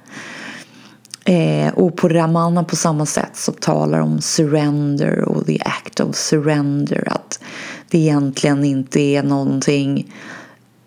Eh, 1.24 1.72
och 1.74 1.96
på 1.96 2.08
Ramana 2.08 2.64
på 2.64 2.76
samma 2.76 3.06
sätt 3.06 3.36
så 3.36 3.52
talar 3.52 4.00
om 4.00 4.20
surrender 4.20 5.20
och 5.20 5.46
the 5.46 5.58
act 5.60 6.00
of 6.00 6.16
surrender. 6.16 7.08
Att 7.10 7.40
det 7.88 7.98
egentligen 7.98 8.64
inte 8.64 9.00
är 9.00 9.22
någonting 9.22 10.14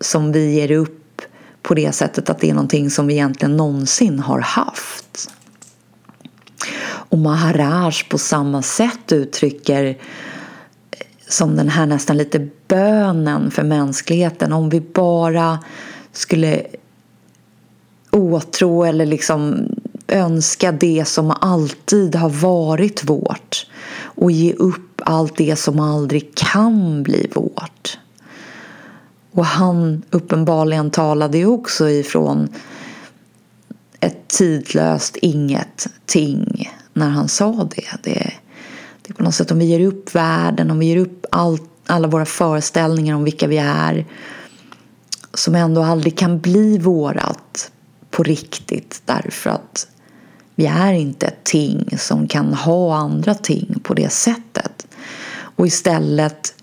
som 0.00 0.32
vi 0.32 0.54
ger 0.54 0.70
upp 0.70 1.22
på 1.62 1.74
det 1.74 1.92
sättet 1.92 2.30
att 2.30 2.38
det 2.38 2.50
är 2.50 2.54
någonting 2.54 2.90
som 2.90 3.06
vi 3.06 3.14
egentligen 3.14 3.56
någonsin 3.56 4.18
har 4.18 4.40
haft. 4.40 5.30
Och 6.86 7.18
Maharaj 7.18 7.94
på 8.10 8.18
samma 8.18 8.62
sätt 8.62 9.12
uttrycker 9.12 9.84
eh, 9.84 9.96
som 11.28 11.56
den 11.56 11.68
här 11.68 11.86
nästan 11.86 12.16
lite 12.16 12.48
bönen 12.68 13.50
för 13.50 13.62
mänskligheten. 13.62 14.52
Om 14.52 14.68
vi 14.68 14.80
bara 14.80 15.58
skulle 16.12 16.66
åtrå 18.10 18.84
eller 18.84 19.06
liksom 19.06 19.68
önska 20.08 20.72
det 20.72 21.04
som 21.08 21.30
alltid 21.30 22.14
har 22.14 22.30
varit 22.30 23.04
vårt 23.04 23.66
och 23.96 24.30
ge 24.30 24.52
upp 24.52 25.00
allt 25.04 25.36
det 25.36 25.56
som 25.56 25.80
aldrig 25.80 26.34
kan 26.34 27.02
bli 27.02 27.30
vårt. 27.34 27.98
Och 29.32 29.44
han 29.44 30.02
uppenbarligen 30.10 30.90
talade 30.90 31.38
ju 31.38 31.46
också 31.46 31.88
ifrån 31.88 32.48
ett 34.00 34.28
tidlöst 34.28 35.16
ingenting 35.16 36.70
när 36.92 37.08
han 37.08 37.28
sa 37.28 37.68
det. 37.76 38.02
det. 38.02 38.32
Det 39.02 39.10
är 39.10 39.14
på 39.14 39.22
något 39.22 39.34
sätt 39.34 39.50
om 39.50 39.58
vi 39.58 39.64
ger 39.64 39.80
upp 39.80 40.14
världen, 40.14 40.70
om 40.70 40.78
vi 40.78 40.86
ger 40.86 40.96
upp 40.96 41.26
allt, 41.30 41.62
alla 41.86 42.08
våra 42.08 42.24
föreställningar 42.24 43.14
om 43.14 43.24
vilka 43.24 43.46
vi 43.46 43.58
är 43.58 44.06
som 45.34 45.54
ändå 45.54 45.82
aldrig 45.82 46.18
kan 46.18 46.40
bli 46.40 46.78
vårat 46.78 47.70
på 48.10 48.22
riktigt 48.22 49.02
därför 49.04 49.50
att 49.50 49.88
vi 50.54 50.66
är 50.66 50.92
inte 50.92 51.26
ett 51.26 51.44
ting 51.44 51.98
som 51.98 52.28
kan 52.28 52.54
ha 52.54 52.96
andra 52.96 53.34
ting 53.34 53.80
på 53.82 53.94
det 53.94 54.12
sättet. 54.12 54.86
Och 55.56 55.66
istället 55.66 56.54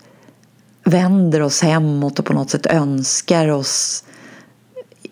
vänder 0.84 1.42
oss 1.42 1.62
hemåt 1.62 2.18
och 2.18 2.24
på 2.24 2.32
något 2.32 2.50
sätt 2.50 2.66
önskar 2.66 3.48
oss 3.48 4.04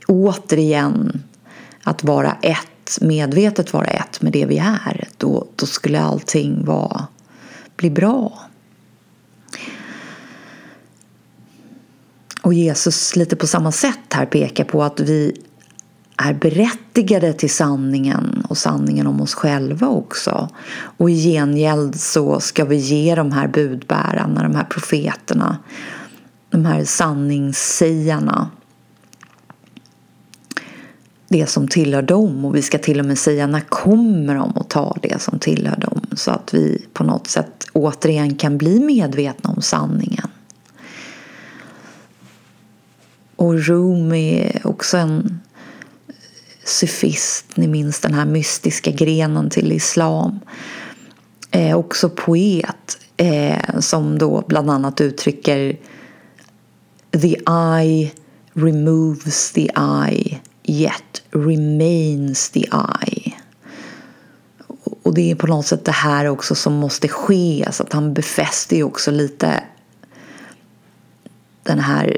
återigen 0.07 1.23
att 1.83 2.05
vara 2.05 2.37
ett, 2.43 2.99
medvetet 3.01 3.73
vara 3.73 3.87
ett 3.87 4.23
med 4.23 4.33
det 4.33 4.47
vi 4.47 4.59
är. 4.59 5.09
Då, 5.17 5.47
då 5.57 5.67
skulle 5.67 6.01
allting 6.01 6.65
vara, 6.65 7.07
bli 7.77 7.91
bra. 7.91 8.39
Och 12.43 12.55
Jesus 12.55 13.17
lite 13.17 13.37
på 13.37 13.47
samma 13.47 13.73
sätt 13.73 13.99
här 14.11 14.27
pekar 14.27 14.65
på 14.65 14.83
att 14.83 15.01
vi 15.01 15.41
är 16.23 16.35
berättigade 16.35 17.33
till 17.33 17.51
sanningen 17.51 18.47
och 18.49 18.59
sanningen 18.59 19.07
om 19.07 19.21
oss 19.21 19.35
själva 19.35 19.89
också. 19.89 20.49
Och 20.97 21.11
i 21.11 21.15
gengäld 21.15 22.01
så 22.01 22.41
ska 22.41 22.65
vi 22.65 22.77
ge 22.77 23.15
de 23.15 23.33
här 23.33 23.49
budbärarna, 23.49 24.43
de 24.43 24.55
här 24.55 24.65
profeterna, 24.65 25.59
de 26.51 26.65
här 26.65 26.85
sanningssägarna 26.85 28.51
det 31.29 31.47
som 31.47 31.69
tillhör 31.69 32.03
dem 32.03 32.45
och 32.45 32.57
vi 32.57 32.63
ska 32.63 32.79
till 32.79 33.01
och 33.01 33.07
med 33.07 33.19
säga 33.19 33.47
när 33.47 33.61
kommer 33.61 34.35
de 34.35 34.53
att 34.57 34.71
ta 34.71 34.97
det 35.03 35.23
som 35.23 35.39
tillhör 35.39 35.77
dem 35.77 36.01
så 36.13 36.31
att 36.31 36.55
vi 36.55 36.87
på 36.93 37.05
något 37.05 37.27
sätt 37.27 37.67
återigen 37.73 38.35
kan 38.35 38.59
bli 38.59 38.81
medvetna 38.81 39.51
om 39.51 39.63
sanningen. 39.63 40.29
Och 43.37 43.59
Rumi 43.59 44.41
är 44.41 44.67
också 44.67 44.97
en 44.97 45.41
sufist, 46.71 47.47
ni 47.55 47.69
minns 47.69 48.01
den 48.01 48.15
här 48.15 48.25
mystiska 48.25 48.91
grenen 48.91 49.51
till 49.51 49.73
islam. 49.73 50.41
Eh, 51.51 51.77
också 51.77 52.11
poet 52.11 52.99
eh, 53.17 53.79
som 53.81 54.19
då 54.19 54.45
bland 54.47 54.71
annat 54.71 55.01
uttrycker 55.01 55.77
The 57.13 57.37
eye 57.49 58.11
removes 58.53 59.53
the 59.53 59.69
eye 59.77 60.41
yet 60.63 61.23
remains 61.31 62.51
the 62.51 62.67
eye. 63.05 63.33
Och 65.03 65.15
det 65.15 65.31
är 65.31 65.35
på 65.35 65.47
något 65.47 65.67
sätt 65.67 65.85
det 65.85 65.93
här 65.93 66.27
också 66.27 66.55
som 66.55 66.73
måste 66.73 67.09
ske. 67.09 67.69
Så 67.73 67.83
att 67.83 67.93
han 67.93 68.15
befäster 68.15 68.77
ju 68.77 68.83
också 68.83 69.11
lite 69.11 69.65
den 71.63 71.79
här 71.79 72.17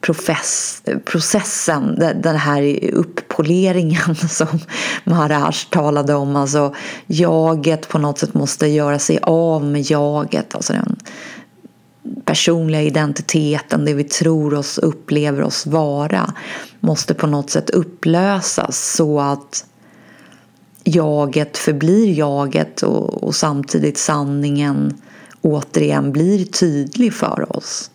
profess, 0.00 0.82
processen, 1.04 1.94
den 2.22 2.36
här 2.36 2.90
uppoleringen 2.92 4.16
som 4.28 4.58
Maharaj 5.04 5.54
talade 5.70 6.14
om. 6.14 6.36
Alltså 6.36 6.74
jaget 7.06 7.88
på 7.88 7.98
något 7.98 8.18
sätt 8.18 8.34
måste 8.34 8.66
göra 8.66 8.98
sig 8.98 9.18
av 9.22 9.64
med 9.64 9.90
jaget. 9.90 10.54
Alltså 10.54 10.72
den 10.72 10.96
personliga 12.24 12.82
identiteten, 12.82 13.84
det 13.84 13.94
vi 13.94 14.04
tror 14.04 14.54
oss, 14.54 14.78
upplever 14.78 15.42
oss 15.42 15.66
vara 15.66 16.34
måste 16.80 17.14
på 17.14 17.26
något 17.26 17.50
sätt 17.50 17.70
upplösas 17.70 18.94
så 18.96 19.20
att 19.20 19.64
jaget 20.84 21.58
förblir 21.58 22.18
jaget 22.18 22.82
och, 22.82 23.22
och 23.22 23.34
samtidigt 23.34 23.98
sanningen 23.98 25.00
återigen 25.42 26.12
blir 26.12 26.44
tydlig 26.44 27.14
för 27.14 27.56
oss. 27.56 27.90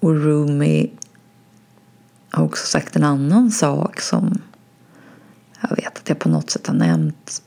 Och 0.00 0.14
Rumi 0.14 0.90
har 2.30 2.44
också 2.44 2.66
sagt 2.66 2.96
en 2.96 3.04
annan 3.04 3.50
sak 3.50 4.00
som 4.00 4.42
jag 5.60 5.76
vet 5.76 5.98
att 5.98 6.08
jag 6.08 6.18
på 6.18 6.28
något 6.28 6.50
sätt 6.50 6.66
har 6.66 6.74
nämnt 6.74 7.42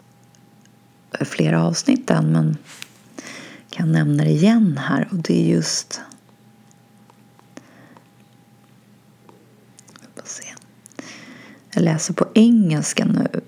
flera 1.21 1.63
avsnitt 1.63 2.09
än 2.09 2.31
men 2.31 2.57
kan 3.69 3.91
nämna 3.91 4.23
det 4.23 4.29
igen 4.29 4.77
här 4.77 5.07
och 5.11 5.17
det 5.17 5.41
är 5.41 5.55
just 5.55 6.01
jag 11.73 11.83
läser 11.83 12.13
på 12.13 12.27
engelska 12.33 13.05
nu. 13.05 13.41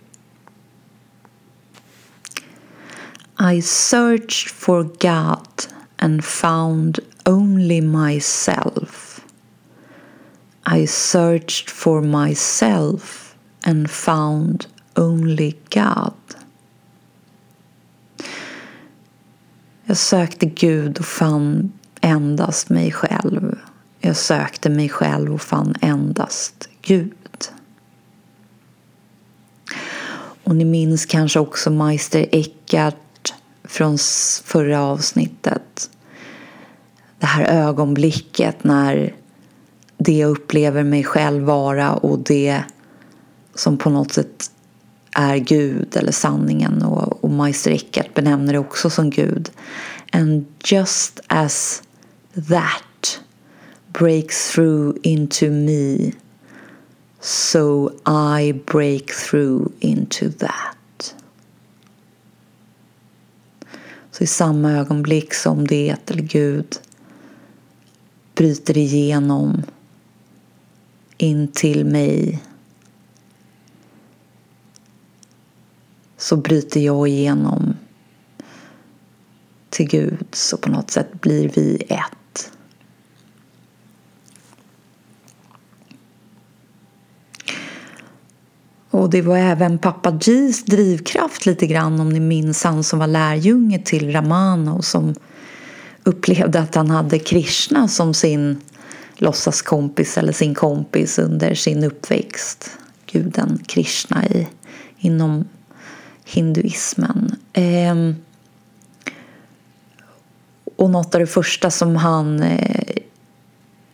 I 3.53 3.61
searched 3.61 4.51
for 4.51 4.83
God 4.83 5.63
and 5.97 6.23
found 6.23 6.99
only 7.25 7.81
myself. 7.81 9.25
I 10.65 10.85
searched 10.85 11.69
for 11.69 12.01
myself 12.01 13.35
and 13.65 13.89
found 13.89 14.67
only 14.95 15.57
God. 15.69 16.13
Jag 19.85 19.97
sökte 19.97 20.45
Gud 20.45 20.99
och 20.99 21.05
fann 21.05 21.71
endast 22.01 22.69
mig 22.69 22.91
själv. 22.91 23.59
Jag 23.99 24.15
sökte 24.15 24.69
mig 24.69 24.89
själv 24.89 25.33
och 25.33 25.41
fann 25.41 25.75
endast 25.81 26.69
Gud. 26.81 27.13
Och 30.43 30.55
ni 30.55 30.65
minns 30.65 31.05
kanske 31.05 31.39
också 31.39 31.69
Meister 31.69 32.25
Eckhart 32.31 33.33
från 33.63 33.97
förra 34.43 34.81
avsnittet. 34.81 35.89
Det 37.23 37.27
här 37.27 37.67
ögonblicket 37.67 38.63
när 38.63 39.15
det 39.97 40.17
jag 40.17 40.31
upplever 40.31 40.83
mig 40.83 41.03
själv 41.03 41.43
vara 41.43 41.93
och 41.93 42.19
det 42.19 42.63
som 43.55 43.77
på 43.77 43.89
något 43.89 44.13
sätt 44.13 44.51
är 45.11 45.37
Gud 45.37 45.97
eller 45.97 46.11
sanningen 46.11 46.83
och, 46.83 47.23
och 47.23 47.29
Meister 47.29 47.79
benämner 48.15 48.53
det 48.53 48.59
också 48.59 48.89
som 48.89 49.09
Gud. 49.09 49.51
And 50.11 50.45
just 50.65 51.19
as 51.27 51.83
that 52.49 53.19
breaks 53.87 54.51
through 54.51 54.97
into 55.03 55.45
me 55.45 56.11
so 57.21 57.89
I 58.37 58.53
break 58.53 59.05
through 59.29 59.71
into 59.79 60.31
that. 60.39 61.15
Så 64.11 64.23
i 64.23 64.27
samma 64.27 64.71
ögonblick 64.71 65.33
som 65.33 65.67
det 65.67 65.95
eller 66.09 66.21
Gud 66.23 66.79
bryter 68.43 68.77
igenom 68.77 69.63
in 71.17 71.47
till 71.47 71.85
mig 71.85 72.43
så 76.17 76.37
bryter 76.37 76.79
jag 76.79 77.07
igenom 77.07 77.75
till 79.69 79.87
Gud 79.87 80.25
så 80.31 80.57
på 80.57 80.69
något 80.69 80.91
sätt 80.91 81.21
blir 81.21 81.49
vi 81.49 81.75
ett. 81.89 82.51
Och 88.89 89.09
det 89.09 89.21
var 89.21 89.37
även 89.37 89.79
pappa 89.79 90.11
G's 90.11 90.65
drivkraft 90.65 91.45
lite 91.45 91.67
grann 91.67 91.99
om 91.99 92.09
ni 92.09 92.19
minns 92.19 92.63
han 92.63 92.83
som 92.83 92.99
var 92.99 93.07
lärjunge 93.07 93.79
till 93.79 94.11
Ramana 94.11 94.73
och 94.73 94.85
som 94.85 95.15
upplevde 96.03 96.59
att 96.59 96.75
han 96.75 96.89
hade 96.89 97.19
Krishna 97.19 97.87
som 97.87 98.13
sin 98.13 98.61
låtsaskompis 99.15 100.17
eller 100.17 100.33
sin 100.33 100.55
kompis 100.55 101.19
under 101.19 101.55
sin 101.55 101.83
uppväxt. 101.83 102.69
Guden 103.11 103.59
Krishna 103.65 104.25
i, 104.25 104.47
inom 104.97 105.47
hinduismen. 106.25 107.35
Eh, 107.53 107.95
och 110.75 110.89
något 110.89 111.15
av 111.15 111.21
det 111.21 111.27
första 111.27 111.71
som 111.71 111.95
han 111.95 112.43
eh, 112.43 112.97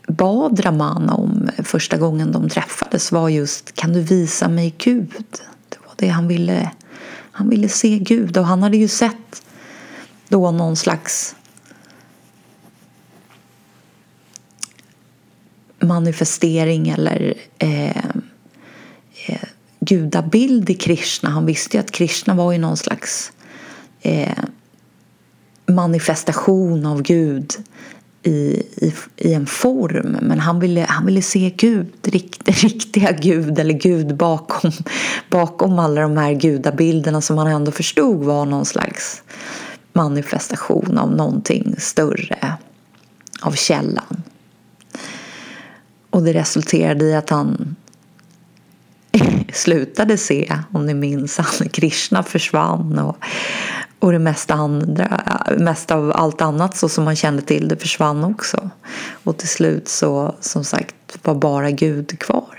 bad 0.08 0.66
Ramana 0.66 1.14
om 1.14 1.50
första 1.64 1.98
gången 1.98 2.32
de 2.32 2.50
träffades 2.50 3.12
var 3.12 3.30
just 3.30 3.76
kan 3.76 3.94
du 3.94 4.02
visa 4.02 4.48
mig 4.48 4.76
Gud? 4.78 5.26
Det 5.70 5.78
var 5.86 5.94
det 5.96 6.08
han 6.08 6.28
ville. 6.28 6.72
Han 7.32 7.50
ville 7.50 7.70
se 7.70 8.00
Gud 8.00 8.38
och 8.38 8.46
han 8.46 8.64
hade 8.64 8.78
ju 8.78 8.88
sett 8.88 9.44
då 10.28 10.52
någon 10.52 10.76
slags 10.76 11.36
manifestering 15.82 16.90
eller 16.90 17.34
eh, 17.58 18.06
eh, 19.26 19.48
gudabild 19.80 20.70
i 20.70 20.74
Krishna. 20.74 21.30
Han 21.30 21.46
visste 21.46 21.78
ju 21.78 21.82
att 21.82 21.92
Krishna 21.92 22.34
var 22.34 22.52
ju 22.52 22.58
någon 22.58 22.78
slags 22.78 23.32
eh, 24.02 24.44
manifestation 25.68 26.86
av 26.86 27.02
Gud 27.02 27.54
i, 28.24 28.64
i, 28.76 28.94
i 29.18 29.34
en 29.34 29.46
form. 29.46 30.18
Men 30.22 30.40
han 30.40 30.60
ville, 30.60 30.86
han 30.90 31.06
ville 31.06 31.22
se 31.22 31.50
Gud, 31.50 31.88
rikt, 32.04 32.64
riktiga 32.64 33.12
Gud 33.12 33.60
eller 33.60 33.74
Gud 33.74 34.16
bakom, 34.16 34.72
bakom 35.30 35.80
alla 35.80 36.02
de 36.02 36.18
här 36.18 36.34
gudabilderna 36.34 37.22
som 37.22 37.38
han 37.38 37.48
ändå 37.48 37.72
förstod 37.72 38.24
var 38.24 38.46
någon 38.46 38.66
slags 38.66 39.24
manifestation 39.94 40.98
av 40.98 41.12
någonting 41.16 41.76
större, 41.78 42.58
av 43.42 43.52
källan. 43.52 44.24
Och 46.10 46.24
det 46.24 46.34
resulterade 46.34 47.06
i 47.06 47.16
att 47.16 47.30
han 47.30 47.76
slutade 49.54 50.18
se, 50.18 50.54
om 50.72 50.86
ni 50.86 50.94
minns, 50.94 51.38
han 51.38 51.70
Krishna 51.72 52.24
försvann 52.24 53.00
och, 53.00 53.18
och 54.00 54.12
det 54.12 54.20
mesta, 54.20 54.54
andra, 54.54 55.24
mesta 55.58 55.96
av 55.96 56.12
allt 56.16 56.42
annat 56.42 56.78
så 56.78 56.90
som 56.90 57.04
man 57.04 57.16
kände 57.16 57.42
till 57.42 57.68
det 57.68 57.78
försvann 57.78 58.24
också. 58.24 58.70
Och 59.24 59.38
till 59.38 59.50
slut 59.50 59.88
så, 59.88 60.36
som 60.40 60.64
sagt, 60.64 60.96
var 61.24 61.36
bara 61.36 61.72
Gud 61.72 62.20
kvar. 62.20 62.59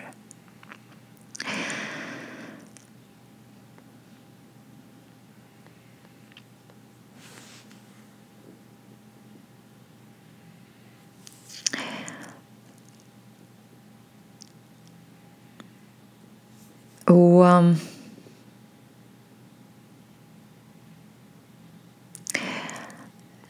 Och 17.10 17.44
um, 17.44 17.76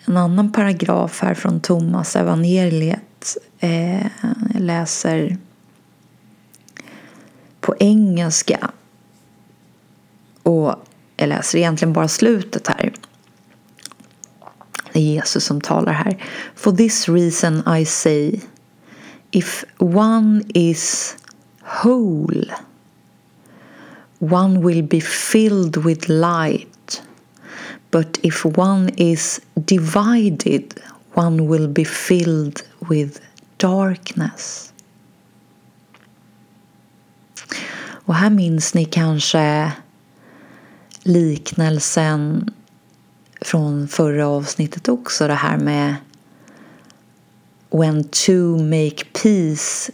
en 0.04 0.16
annan 0.16 0.52
paragraf 0.52 1.20
här 1.20 1.34
från 1.34 1.60
Thomas 1.60 2.16
evangeliet. 2.16 3.36
Eh, 3.58 4.06
jag 4.52 4.60
läser 4.60 5.36
på 7.60 7.74
engelska. 7.78 8.70
Och 10.42 10.74
jag 11.16 11.28
läser 11.28 11.58
egentligen 11.58 11.92
bara 11.92 12.08
slutet 12.08 12.68
här. 12.68 12.92
Det 14.92 14.98
är 14.98 15.04
Jesus 15.04 15.44
som 15.44 15.60
talar 15.60 15.92
här. 15.92 16.24
For 16.54 16.72
this 16.72 17.08
reason 17.08 17.76
I 17.76 17.84
say 17.84 18.40
If 19.30 19.64
one 19.78 20.42
is 20.54 21.16
whole 21.82 22.54
one 24.20 24.60
will 24.60 24.82
be 24.82 25.00
filled 25.00 25.76
with 25.76 26.08
light. 26.08 27.02
But 27.90 28.18
if 28.22 28.44
one 28.44 28.90
is 28.96 29.40
divided, 29.64 30.80
one 31.14 31.48
will 31.48 31.68
be 31.68 31.84
filled 31.84 32.62
with 32.88 33.20
darkness. 33.56 34.72
Och 38.06 38.14
här 38.14 38.30
minns 38.30 38.74
ni 38.74 38.84
kanske 38.84 39.72
liknelsen 41.02 42.50
från 43.40 43.88
förra 43.88 44.28
avsnittet 44.28 44.88
också. 44.88 45.26
Det 45.26 45.34
här 45.34 45.58
med 45.58 45.96
When 47.70 48.04
two 48.04 48.56
make 48.58 49.04
peace 49.22 49.92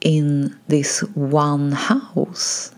in 0.00 0.54
this 0.66 1.02
one 1.14 1.76
house 1.88 2.72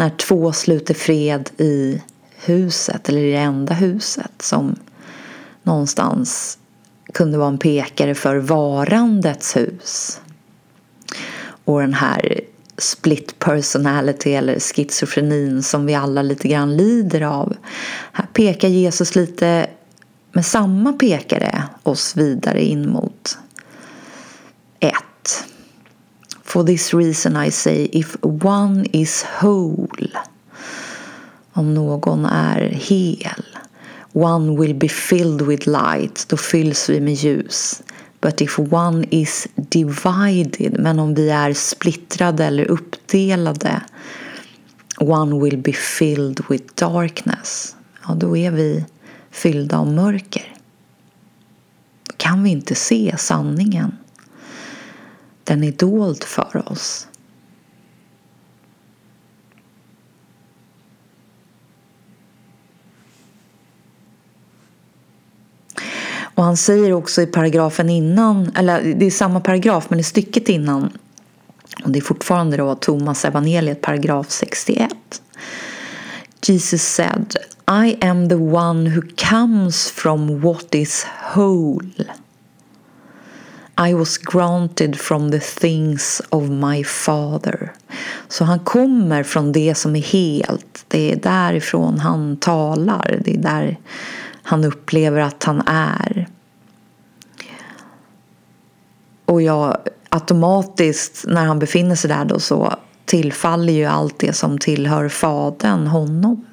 när 0.00 0.10
två 0.10 0.52
sluter 0.52 0.94
fred 0.94 1.50
i 1.58 2.02
huset, 2.36 3.08
eller 3.08 3.20
i 3.20 3.32
det 3.32 3.38
enda 3.38 3.74
huset 3.74 4.42
som 4.42 4.76
någonstans 5.62 6.58
kunde 7.12 7.38
vara 7.38 7.48
en 7.48 7.58
pekare 7.58 8.14
för 8.14 8.36
varandets 8.36 9.56
hus. 9.56 10.20
Och 11.64 11.80
den 11.80 11.94
här 11.94 12.40
split 12.78 13.38
personality 13.38 14.32
eller 14.32 14.60
schizofrenin 14.60 15.62
som 15.62 15.86
vi 15.86 15.94
alla 15.94 16.22
lite 16.22 16.48
grann 16.48 16.76
lider 16.76 17.20
av. 17.20 17.56
Här 18.12 18.26
pekar 18.32 18.68
Jesus 18.68 19.16
lite 19.16 19.66
med 20.32 20.46
samma 20.46 20.92
pekare 20.92 21.62
oss 21.82 22.16
vidare 22.16 22.64
in 22.64 22.90
mot 22.90 23.38
ett. 24.80 25.44
For 26.50 26.64
this 26.64 26.94
reason 26.94 27.36
I 27.36 27.50
say 27.50 27.88
if 27.92 28.16
one 28.22 28.84
is 28.92 29.24
whole 29.40 30.10
om 31.52 31.74
någon 31.74 32.24
är 32.24 32.60
hel 32.60 33.44
One 34.12 34.56
will 34.60 34.74
be 34.74 34.88
filled 34.88 35.42
with 35.42 35.68
light, 35.68 36.26
då 36.28 36.36
fylls 36.36 36.88
vi 36.88 37.00
med 37.00 37.14
ljus. 37.14 37.82
But 38.20 38.40
if 38.40 38.58
one 38.58 39.06
is 39.10 39.46
divided, 39.54 40.80
men 40.80 40.98
om 40.98 41.14
vi 41.14 41.30
är 41.30 41.52
splittrade 41.52 42.44
eller 42.44 42.64
uppdelade 42.64 43.82
One 44.98 45.44
will 45.44 45.58
be 45.58 45.72
filled 45.72 46.40
with 46.48 46.64
darkness. 46.74 47.76
Ja, 48.06 48.14
då 48.14 48.36
är 48.36 48.50
vi 48.50 48.84
fyllda 49.30 49.78
av 49.78 49.92
mörker. 49.92 50.56
Då 52.08 52.14
kan 52.16 52.42
vi 52.42 52.50
inte 52.50 52.74
se 52.74 53.14
sanningen. 53.18 53.92
Den 55.50 55.64
är 55.64 55.72
dold 55.72 56.24
för 56.24 56.72
oss. 56.72 57.08
Och 66.22 66.44
han 66.44 66.56
säger 66.56 66.92
också 66.92 67.22
i 67.22 67.26
paragrafen 67.26 67.90
innan, 67.90 68.50
eller 68.56 68.94
det 68.94 69.06
är 69.06 69.10
samma 69.10 69.40
paragraf 69.40 69.90
men 69.90 70.00
i 70.00 70.02
stycket 70.02 70.48
innan, 70.48 70.98
och 71.84 71.90
det 71.90 71.98
är 71.98 72.02
fortfarande 72.02 72.56
då 72.56 72.74
Thomas 72.74 73.24
evangeliet 73.24 73.80
paragraf 73.80 74.30
61. 74.30 74.92
Jesus 76.42 76.82
said, 76.82 77.36
I 77.84 77.96
am 78.00 78.28
the 78.28 78.34
one 78.34 78.90
who 78.90 79.02
comes 79.30 79.90
from 79.90 80.40
what 80.40 80.74
is 80.74 81.06
whole. 81.34 82.04
I 83.88 83.94
was 83.94 84.18
granted 84.18 85.00
from 85.00 85.30
the 85.30 85.40
things 85.40 86.22
of 86.28 86.50
my 86.50 86.84
father. 86.84 87.72
Så 88.28 88.44
han 88.44 88.58
kommer 88.58 89.22
från 89.22 89.52
det 89.52 89.74
som 89.74 89.96
är 89.96 90.02
helt. 90.02 90.84
Det 90.88 91.12
är 91.12 91.16
därifrån 91.16 91.98
han 91.98 92.36
talar. 92.36 93.20
Det 93.24 93.34
är 93.34 93.38
där 93.38 93.78
han 94.42 94.64
upplever 94.64 95.20
att 95.20 95.44
han 95.44 95.62
är. 95.66 96.28
Och 99.24 99.42
jag 99.42 99.76
automatiskt 100.08 101.24
när 101.28 101.44
han 101.44 101.58
befinner 101.58 101.94
sig 101.94 102.10
där 102.10 102.24
då 102.24 102.40
så 102.40 102.74
tillfaller 103.04 103.72
ju 103.72 103.84
allt 103.84 104.18
det 104.18 104.32
som 104.32 104.58
tillhör 104.58 105.08
fadern 105.08 105.86
honom. 105.86 106.44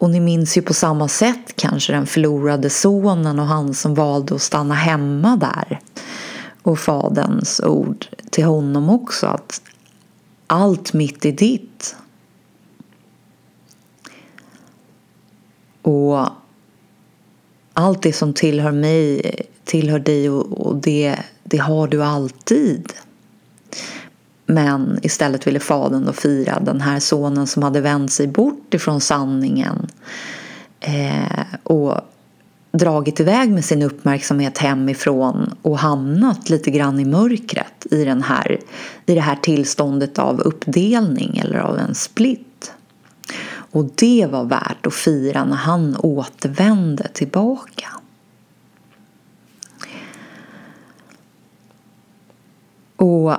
Och 0.00 0.10
ni 0.10 0.20
minns 0.20 0.56
ju 0.56 0.62
på 0.62 0.74
samma 0.74 1.08
sätt 1.08 1.56
kanske 1.56 1.92
den 1.92 2.06
förlorade 2.06 2.70
sonen 2.70 3.38
och 3.38 3.46
han 3.46 3.74
som 3.74 3.94
valde 3.94 4.34
att 4.34 4.42
stanna 4.42 4.74
hemma 4.74 5.36
där. 5.36 5.80
Och 6.62 6.78
faderns 6.78 7.60
ord 7.60 8.06
till 8.30 8.44
honom 8.44 8.90
också 8.90 9.26
att 9.26 9.62
allt 10.46 10.92
mitt 10.92 11.24
är 11.24 11.32
ditt. 11.32 11.96
Och 15.82 16.26
allt 17.72 18.02
det 18.02 18.12
som 18.12 18.34
tillhör 18.34 18.72
mig 18.72 19.22
tillhör 19.64 19.98
dig 19.98 20.30
och, 20.30 20.76
det, 20.76 21.16
det 21.44 21.58
har 21.58 21.88
du 21.88 22.04
alltid. 22.04 22.92
Men 24.50 24.98
istället 25.02 25.46
ville 25.46 25.60
fadern 25.60 26.04
då 26.04 26.12
fira 26.12 26.60
den 26.60 26.80
här 26.80 27.00
sonen 27.00 27.46
som 27.46 27.62
hade 27.62 27.80
vänt 27.80 28.12
sig 28.12 28.26
bort 28.26 28.74
ifrån 28.74 29.00
sanningen 29.00 29.86
eh, 30.80 31.44
och 31.62 31.94
dragit 32.72 33.20
iväg 33.20 33.50
med 33.50 33.64
sin 33.64 33.82
uppmärksamhet 33.82 34.58
hemifrån 34.58 35.54
och 35.62 35.78
hamnat 35.78 36.50
lite 36.50 36.70
grann 36.70 37.00
i 37.00 37.04
mörkret 37.04 37.86
i, 37.90 38.04
den 38.04 38.22
här, 38.22 38.60
i 39.06 39.14
det 39.14 39.20
här 39.20 39.36
tillståndet 39.36 40.18
av 40.18 40.40
uppdelning 40.40 41.38
eller 41.38 41.58
av 41.58 41.78
en 41.78 41.94
split. 41.94 42.72
Och 43.72 43.84
det 43.94 44.28
var 44.30 44.44
värt 44.44 44.86
att 44.86 44.94
fira 44.94 45.44
när 45.44 45.56
han 45.56 45.96
återvände 45.96 47.08
tillbaka. 47.08 47.88
Och 52.96 53.36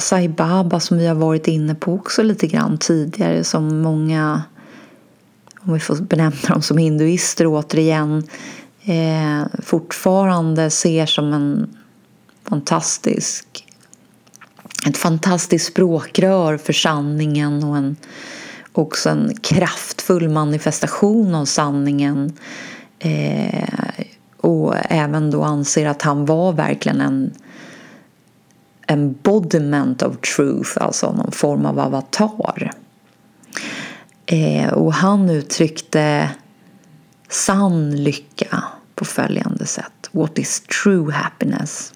Sai 0.00 0.28
Baba 0.28 0.80
som 0.80 0.98
vi 0.98 1.06
har 1.06 1.14
varit 1.14 1.48
inne 1.48 1.74
på 1.74 1.94
också 1.94 2.22
lite 2.22 2.46
grann 2.46 2.78
tidigare 2.78 3.44
som 3.44 3.80
många, 3.80 4.42
om 5.60 5.74
vi 5.74 5.80
får 5.80 5.96
benämna 5.96 6.48
dem 6.48 6.62
som 6.62 6.78
hinduister 6.78 7.46
återigen, 7.46 8.28
eh, 8.84 9.46
fortfarande 9.62 10.70
ser 10.70 11.06
som 11.06 11.32
en 11.32 11.76
fantastisk 12.48 13.66
ett 14.88 14.96
fantastiskt 14.96 15.66
språkrör 15.66 16.56
för 16.56 16.72
sanningen 16.72 17.64
och 17.64 17.76
en, 17.76 17.96
också 18.72 19.10
en 19.10 19.34
kraftfull 19.42 20.28
manifestation 20.28 21.34
av 21.34 21.44
sanningen. 21.44 22.32
Eh, 22.98 23.64
och 24.36 24.74
även 24.88 25.30
då 25.30 25.42
anser 25.42 25.86
att 25.86 26.02
han 26.02 26.26
var 26.26 26.52
verkligen 26.52 27.00
en 27.00 27.34
embodiment 28.90 30.02
of 30.02 30.20
truth, 30.20 30.70
alltså 30.80 31.12
någon 31.12 31.32
form 31.32 31.66
av 31.66 31.78
avatar. 31.78 32.72
Eh, 34.26 34.72
och 34.72 34.94
han 34.94 35.30
uttryckte 35.30 36.30
sann 37.28 37.96
lycka 37.96 38.64
på 38.94 39.04
följande 39.04 39.66
sätt. 39.66 40.10
What 40.12 40.38
is 40.38 40.62
true 40.82 41.12
happiness? 41.12 41.94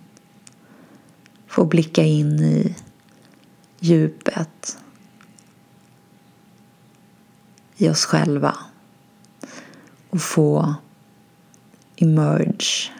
få 1.46 1.64
blicka 1.64 2.02
in 2.02 2.40
i 2.40 2.76
djupet 3.78 4.78
i 7.76 7.88
oss 7.88 8.04
själva 8.04 8.56
och 10.10 10.20
få 10.20 10.74
emerge 11.96 12.92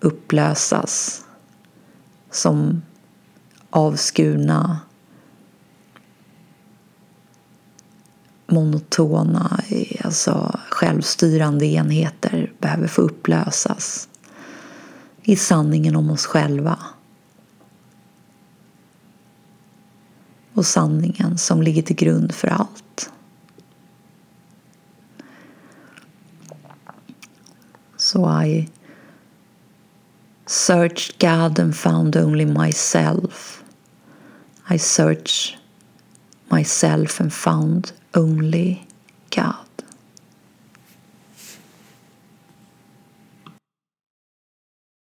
upplösas 0.00 1.24
som 2.30 2.82
avskurna 3.70 4.80
monotona, 8.48 9.60
alltså 10.04 10.58
självstyrande 10.70 11.66
enheter 11.66 12.52
behöver 12.58 12.88
få 12.88 13.02
upplösas 13.02 14.08
i 15.22 15.36
sanningen 15.36 15.96
om 15.96 16.10
oss 16.10 16.26
själva. 16.26 16.78
Och 20.54 20.66
sanningen 20.66 21.38
som 21.38 21.62
ligger 21.62 21.82
till 21.82 21.96
grund 21.96 22.34
för 22.34 22.48
allt. 22.48 23.10
So 27.96 28.42
I 28.44 28.68
searched 30.46 31.18
God 31.20 31.58
and 31.58 31.76
found 31.76 32.16
only 32.16 32.46
myself. 32.46 33.62
I 34.70 34.78
searched 34.78 35.58
myself 36.50 37.20
and 37.20 37.32
found 37.32 37.92
only 38.18 38.86
God. 39.30 39.67